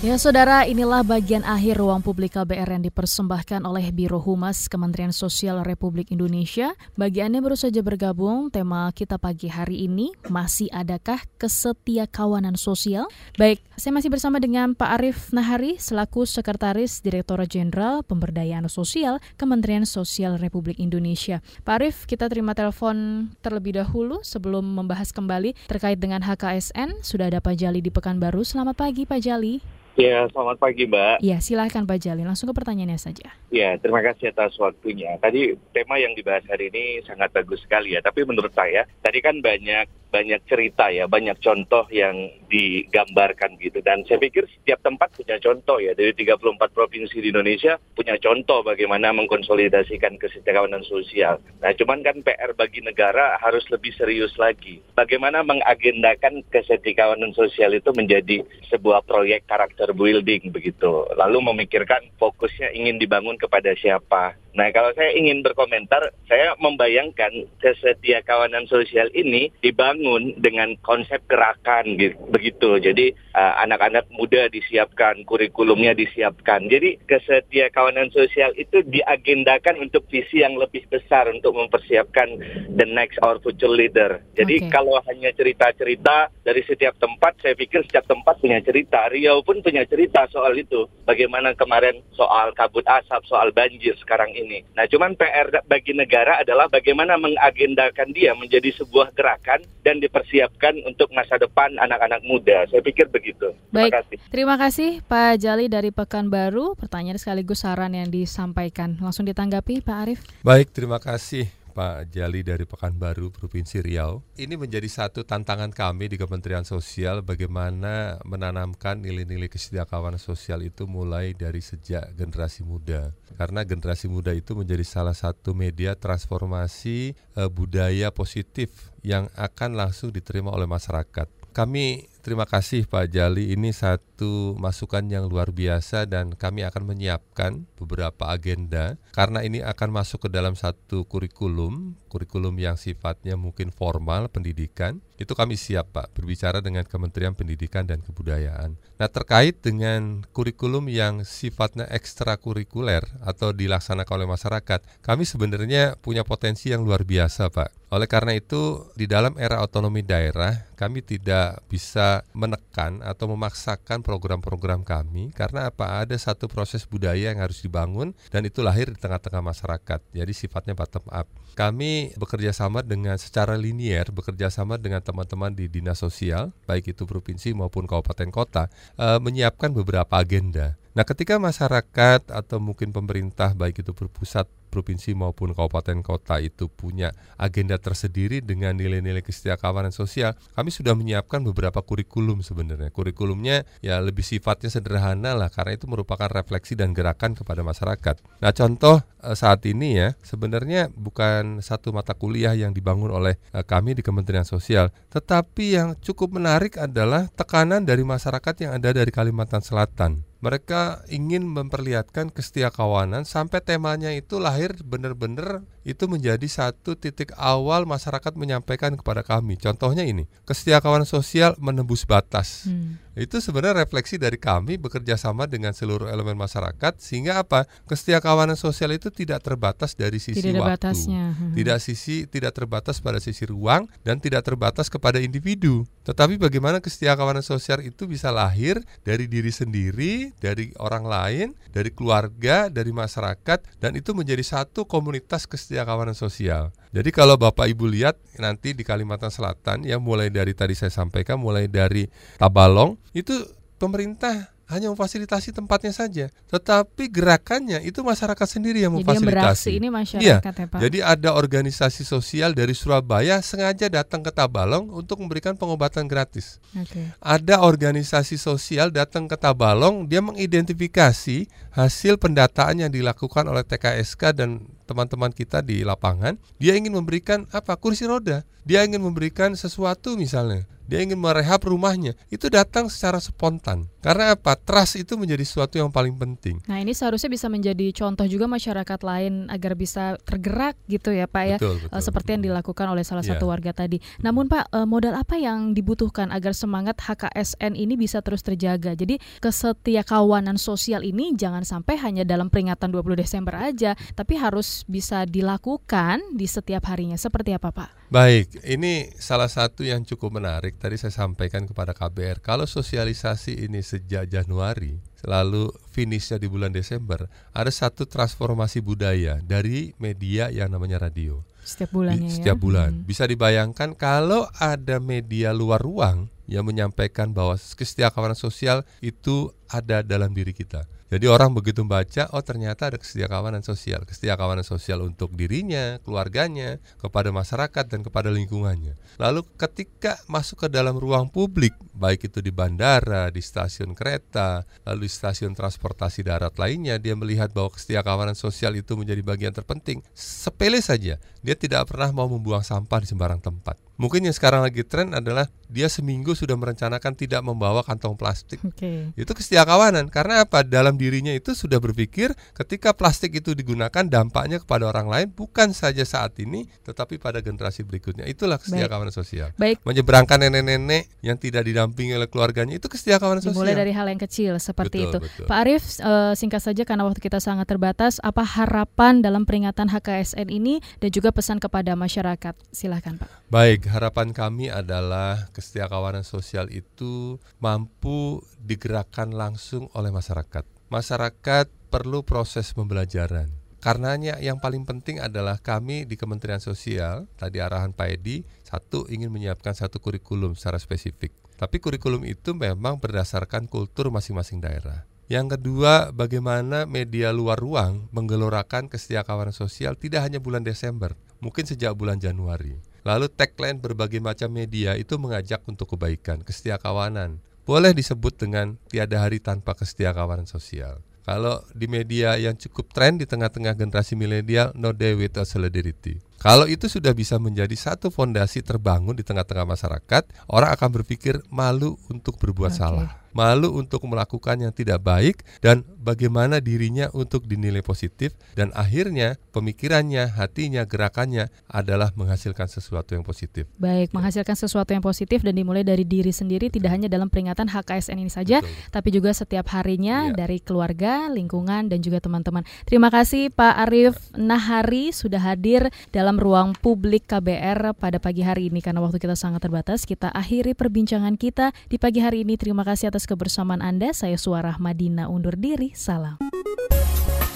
[0.05, 5.65] Ya saudara, inilah bagian akhir ruang publik KBR yang dipersembahkan oleh Biro Humas Kementerian Sosial
[5.65, 6.77] Republik Indonesia.
[6.93, 13.09] Bagi Anda baru saja bergabung, tema kita pagi hari ini, masih adakah kesetia kawanan sosial?
[13.41, 19.89] Baik, saya masih bersama dengan Pak Arief Nahari selaku Sekretaris Direktorat Jenderal Pemberdayaan Sosial Kementerian
[19.89, 21.41] Sosial Republik Indonesia.
[21.65, 27.01] Pak Arief, kita terima telepon terlebih dahulu sebelum membahas kembali terkait dengan HKSN.
[27.01, 28.45] Sudah ada Pak Jali di Pekanbaru.
[28.45, 29.85] Selamat pagi Pak Jali.
[29.95, 31.23] Ya, selamat pagi Mbak.
[31.23, 32.27] Ya, silahkan Pak Jali.
[32.27, 33.31] Langsung ke pertanyaannya saja.
[33.47, 35.15] Ya, terima kasih atas waktunya.
[35.23, 38.03] Tadi tema yang dibahas hari ini sangat bagus sekali ya.
[38.03, 43.83] Tapi menurut saya, tadi kan banyak banyak cerita ya, banyak contoh yang digambarkan gitu.
[43.83, 45.91] Dan saya pikir setiap tempat punya contoh ya.
[45.91, 51.43] Dari 34 provinsi di Indonesia punya contoh bagaimana mengkonsolidasikan kesejahteraan sosial.
[51.59, 54.79] Nah, cuman kan PR bagi negara harus lebih serius lagi.
[54.95, 58.39] Bagaimana mengagendakan kesejahteraan sosial itu menjadi
[58.71, 61.03] sebuah proyek karakter building begitu.
[61.19, 68.23] Lalu memikirkan fokusnya ingin dibangun kepada siapa Nah, kalau saya ingin berkomentar, saya membayangkan kesetia
[68.23, 72.79] kawanan sosial ini dibangun dengan konsep gerakan gitu, begitu.
[72.79, 76.71] Jadi uh, anak-anak muda disiapkan, kurikulumnya disiapkan.
[76.71, 82.39] Jadi kesetia kawanan sosial itu diagendakan untuk visi yang lebih besar untuk mempersiapkan
[82.79, 84.23] the next or future leader.
[84.39, 84.71] Jadi okay.
[84.71, 89.11] kalau hanya cerita-cerita dari setiap tempat, saya pikir setiap tempat punya cerita.
[89.11, 90.87] Riau pun punya cerita soal itu.
[91.03, 94.61] Bagaimana kemarin soal kabut asap, soal banjir sekarang ini ini.
[94.77, 101.09] Nah, cuman PR bagi negara adalah bagaimana mengagendakan dia menjadi sebuah gerakan dan dipersiapkan untuk
[101.11, 102.69] masa depan anak-anak muda.
[102.69, 103.51] Saya pikir begitu.
[103.73, 103.93] Terima Baik.
[103.97, 104.17] kasih.
[104.29, 106.77] Terima kasih Pak Jali dari Pekanbaru.
[106.77, 109.01] Pertanyaan sekaligus saran yang disampaikan.
[109.01, 110.21] Langsung ditanggapi Pak Arief.
[110.45, 114.23] Baik, terima kasih Pak Jali dari Pekanbaru, Provinsi Riau.
[114.39, 121.35] Ini menjadi satu tantangan kami di Kementerian Sosial bagaimana menanamkan nilai-nilai kesetiakawanan sosial itu mulai
[121.35, 123.11] dari sejak generasi muda.
[123.35, 130.15] Karena generasi muda itu menjadi salah satu media transformasi uh, budaya positif yang akan langsung
[130.15, 131.27] diterima oleh masyarakat.
[131.51, 137.69] Kami Terima kasih Pak Jali, ini satu masukan yang luar biasa dan kami akan menyiapkan
[137.77, 144.25] beberapa agenda karena ini akan masuk ke dalam satu kurikulum, kurikulum yang sifatnya mungkin formal
[144.33, 145.05] pendidikan.
[145.15, 148.75] Itu kami siap Pak berbicara dengan Kementerian Pendidikan dan Kebudayaan.
[148.99, 156.71] Nah, terkait dengan kurikulum yang sifatnya ekstrakurikuler atau dilaksanakan oleh masyarakat, kami sebenarnya punya potensi
[156.71, 157.85] yang luar biasa Pak.
[157.95, 164.83] Oleh karena itu, di dalam era otonomi daerah, kami tidak bisa menekan atau memaksakan program-program
[164.83, 166.03] kami karena apa?
[166.03, 169.99] Ada satu proses budaya yang harus dibangun dan itu lahir di tengah-tengah masyarakat.
[170.11, 171.29] Jadi sifatnya bottom up.
[171.55, 177.05] Kami bekerja sama dengan secara linier, bekerja sama dengan teman-teman di dinas sosial, baik itu
[177.05, 180.73] provinsi maupun kabupaten kota, e, menyiapkan beberapa agenda.
[180.97, 187.15] Nah, ketika masyarakat atau mungkin pemerintah baik itu berpusat provinsi maupun kabupaten kota itu punya
[187.39, 192.91] agenda tersendiri dengan nilai-nilai kesetiakawanan sosial, kami sudah menyiapkan beberapa kurikulum sebenarnya.
[192.91, 198.19] Kurikulumnya ya lebih sifatnya sederhana lah karena itu merupakan refleksi dan gerakan kepada masyarakat.
[198.43, 203.63] Nah, contoh eh, saat ini ya sebenarnya bukan satu mata kuliah yang dibangun oleh eh,
[203.63, 209.13] kami di Kementerian Sosial, tetapi yang cukup menarik adalah tekanan dari masyarakat yang ada dari
[209.13, 216.97] Kalimantan Selatan mereka ingin memperlihatkan kestia kawanan sampai temanya itu lahir benar-benar itu menjadi satu
[216.97, 219.61] titik awal masyarakat menyampaikan kepada kami.
[219.61, 222.65] Contohnya ini, kestia kawanan sosial menembus batas.
[222.65, 222.97] Hmm.
[223.15, 227.63] Itu sebenarnya refleksi dari kami bekerja sama dengan seluruh elemen masyarakat sehingga apa?
[227.87, 230.73] Kestia kawanan sosial itu tidak terbatas dari sisi tidak waktu.
[230.75, 231.23] Batasnya.
[231.31, 231.55] Hmm.
[231.55, 235.87] Tidak sisi tidak terbatas pada sisi ruang dan tidak terbatas kepada individu.
[236.03, 241.95] Tetapi bagaimana kestia kawanan sosial itu bisa lahir dari diri sendiri, dari orang lain, dari
[241.95, 245.47] keluarga, dari masyarakat dan itu menjadi satu komunitas
[245.83, 246.71] kawanan sosial.
[246.95, 251.35] Jadi kalau Bapak Ibu lihat nanti di Kalimantan Selatan ya mulai dari tadi saya sampaikan
[251.35, 252.07] mulai dari
[252.39, 253.35] Tabalong itu
[253.75, 259.69] pemerintah hanya memfasilitasi tempatnya saja, tetapi gerakannya itu masyarakat sendiri yang memfasilitasi.
[259.69, 260.79] Jadi yang ini masyarakat ya, ya Pak.
[260.81, 266.57] Jadi ada organisasi sosial dari Surabaya sengaja datang ke Tabalong untuk memberikan pengobatan gratis.
[266.73, 267.13] Okay.
[267.21, 274.65] Ada organisasi sosial datang ke Tabalong, dia mengidentifikasi hasil pendataan yang dilakukan oleh TKSK dan
[274.89, 276.41] teman-teman kita di lapangan.
[276.57, 277.77] Dia ingin memberikan apa?
[277.77, 278.41] Kursi roda.
[278.65, 283.89] Dia ingin memberikan sesuatu misalnya dia ingin merehab rumahnya, itu datang secara spontan.
[284.05, 284.53] Karena apa?
[284.53, 286.61] Trust itu menjadi sesuatu yang paling penting.
[286.69, 291.43] Nah, ini seharusnya bisa menjadi contoh juga masyarakat lain agar bisa tergerak gitu ya, Pak
[291.49, 291.57] ya.
[291.57, 292.01] Betul, betul.
[292.05, 293.53] Seperti yang dilakukan oleh salah satu yeah.
[293.57, 293.97] warga tadi.
[294.21, 298.93] Namun, Pak, eh, modal apa yang dibutuhkan agar semangat HKSN ini bisa terus terjaga?
[298.93, 305.25] Jadi, kesetiakawanan sosial ini jangan sampai hanya dalam peringatan 20 Desember aja, tapi harus bisa
[305.25, 307.17] dilakukan di setiap harinya.
[307.17, 308.04] Seperti apa, Pak?
[308.05, 310.77] Baik, ini salah satu yang cukup menarik.
[310.77, 317.25] Tadi saya sampaikan kepada KBR, kalau sosialisasi ini sejak Januari, lalu finishnya di bulan Desember,
[317.49, 321.41] ada satu transformasi budaya dari media yang namanya radio.
[321.65, 322.61] Setiap bulannya Di, Setiap ya?
[322.61, 322.91] bulan.
[322.93, 323.03] Hmm.
[323.09, 330.29] Bisa dibayangkan kalau ada media luar ruang yang menyampaikan bahwa kesetiakawanan sosial itu ada dalam
[330.29, 330.85] diri kita.
[331.05, 336.01] Jadi orang begitu membaca, oh ternyata ada kesetia kawanan sosial, kesetia kawanan sosial untuk dirinya,
[336.01, 338.97] keluarganya, kepada masyarakat dan kepada lingkungannya.
[339.21, 345.05] Lalu ketika masuk ke dalam ruang publik, baik itu di bandara, di stasiun kereta, lalu
[345.05, 350.01] di stasiun transportasi darat lainnya, dia melihat bahwa kesetia kawanan sosial itu menjadi bagian terpenting.
[350.17, 353.77] Sepele saja, dia tidak pernah mau membuang sampah di sembarang tempat.
[353.95, 358.59] Mungkin yang sekarang lagi tren adalah dia seminggu sudah merencanakan tidak membawa kantong plastik.
[358.75, 359.09] Okay.
[359.15, 360.61] Itu kesetia kawanan karena apa?
[360.61, 366.03] Dalam dirinya itu sudah berpikir ketika plastik itu digunakan dampaknya kepada orang lain bukan saja
[366.03, 368.27] saat ini tetapi pada generasi berikutnya.
[368.27, 369.55] Itulah kesetia kawanan sosial.
[369.55, 369.81] Baik.
[369.87, 373.61] Menyeberangkan nenek-nenek yang tidak didampingi oleh keluarga itu kesetia kawanan sosial.
[373.61, 375.17] Mulai dari hal yang kecil seperti betul, itu.
[375.27, 375.45] Betul.
[375.47, 380.47] Pak Arief uh, singkat saja karena waktu kita sangat terbatas, apa harapan dalam peringatan HKSN
[380.49, 382.53] ini dan juga pesan kepada masyarakat?
[382.71, 383.29] Silahkan Pak.
[383.51, 390.65] Baik, harapan kami adalah kesetiakawanan sosial itu mampu digerakkan langsung oleh masyarakat.
[390.89, 393.49] Masyarakat perlu proses pembelajaran.
[393.85, 399.29] Karenanya yang paling penting adalah kami di Kementerian Sosial, tadi arahan Pak Edi, satu ingin
[399.29, 401.29] menyiapkan satu kurikulum secara spesifik.
[401.53, 405.05] Tapi kurikulum itu memang berdasarkan kultur masing-masing daerah.
[405.25, 411.93] Yang kedua, bagaimana media luar ruang menggelorakan kesetiakawanan sosial tidak hanya bulan Desember, mungkin sejak
[411.93, 412.77] bulan Januari.
[413.05, 417.37] Lalu tagline berbagai macam media itu mengajak untuk kebaikan, kesetiakawanan.
[417.61, 421.05] Boleh disebut dengan tiada hari tanpa kesetiakawanan sosial.
[421.21, 426.17] Kalau di media yang cukup tren di tengah-tengah generasi milenial, no day without solidarity.
[426.41, 431.97] Kalau itu sudah bisa menjadi satu fondasi terbangun di tengah-tengah masyarakat, orang akan berpikir malu
[432.09, 432.81] untuk berbuat okay.
[432.81, 439.35] salah malu untuk melakukan yang tidak baik dan bagaimana dirinya untuk dinilai positif dan akhirnya
[439.51, 443.67] pemikirannya, hatinya, gerakannya adalah menghasilkan sesuatu yang positif.
[443.75, 446.79] Baik, menghasilkan sesuatu yang positif dan dimulai dari diri sendiri Betul.
[446.79, 448.71] tidak hanya dalam peringatan HKSN ini saja, Betul.
[448.95, 450.45] tapi juga setiap harinya ya.
[450.45, 452.63] dari keluarga, lingkungan dan juga teman-teman.
[452.87, 458.79] Terima kasih Pak Arif Nahari sudah hadir dalam ruang publik KBR pada pagi hari ini
[458.79, 460.07] karena waktu kita sangat terbatas.
[460.07, 462.55] Kita akhiri perbincangan kita di pagi hari ini.
[462.55, 464.13] Terima kasih kebersamaan Anda.
[464.13, 465.91] Saya Suara Madina undur diri.
[465.97, 466.37] Salam.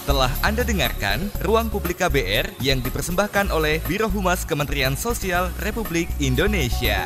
[0.10, 7.06] Telah Anda dengarkan Ruang Publik KBR yang dipersembahkan oleh Biro Humas Kementerian Sosial Republik Indonesia.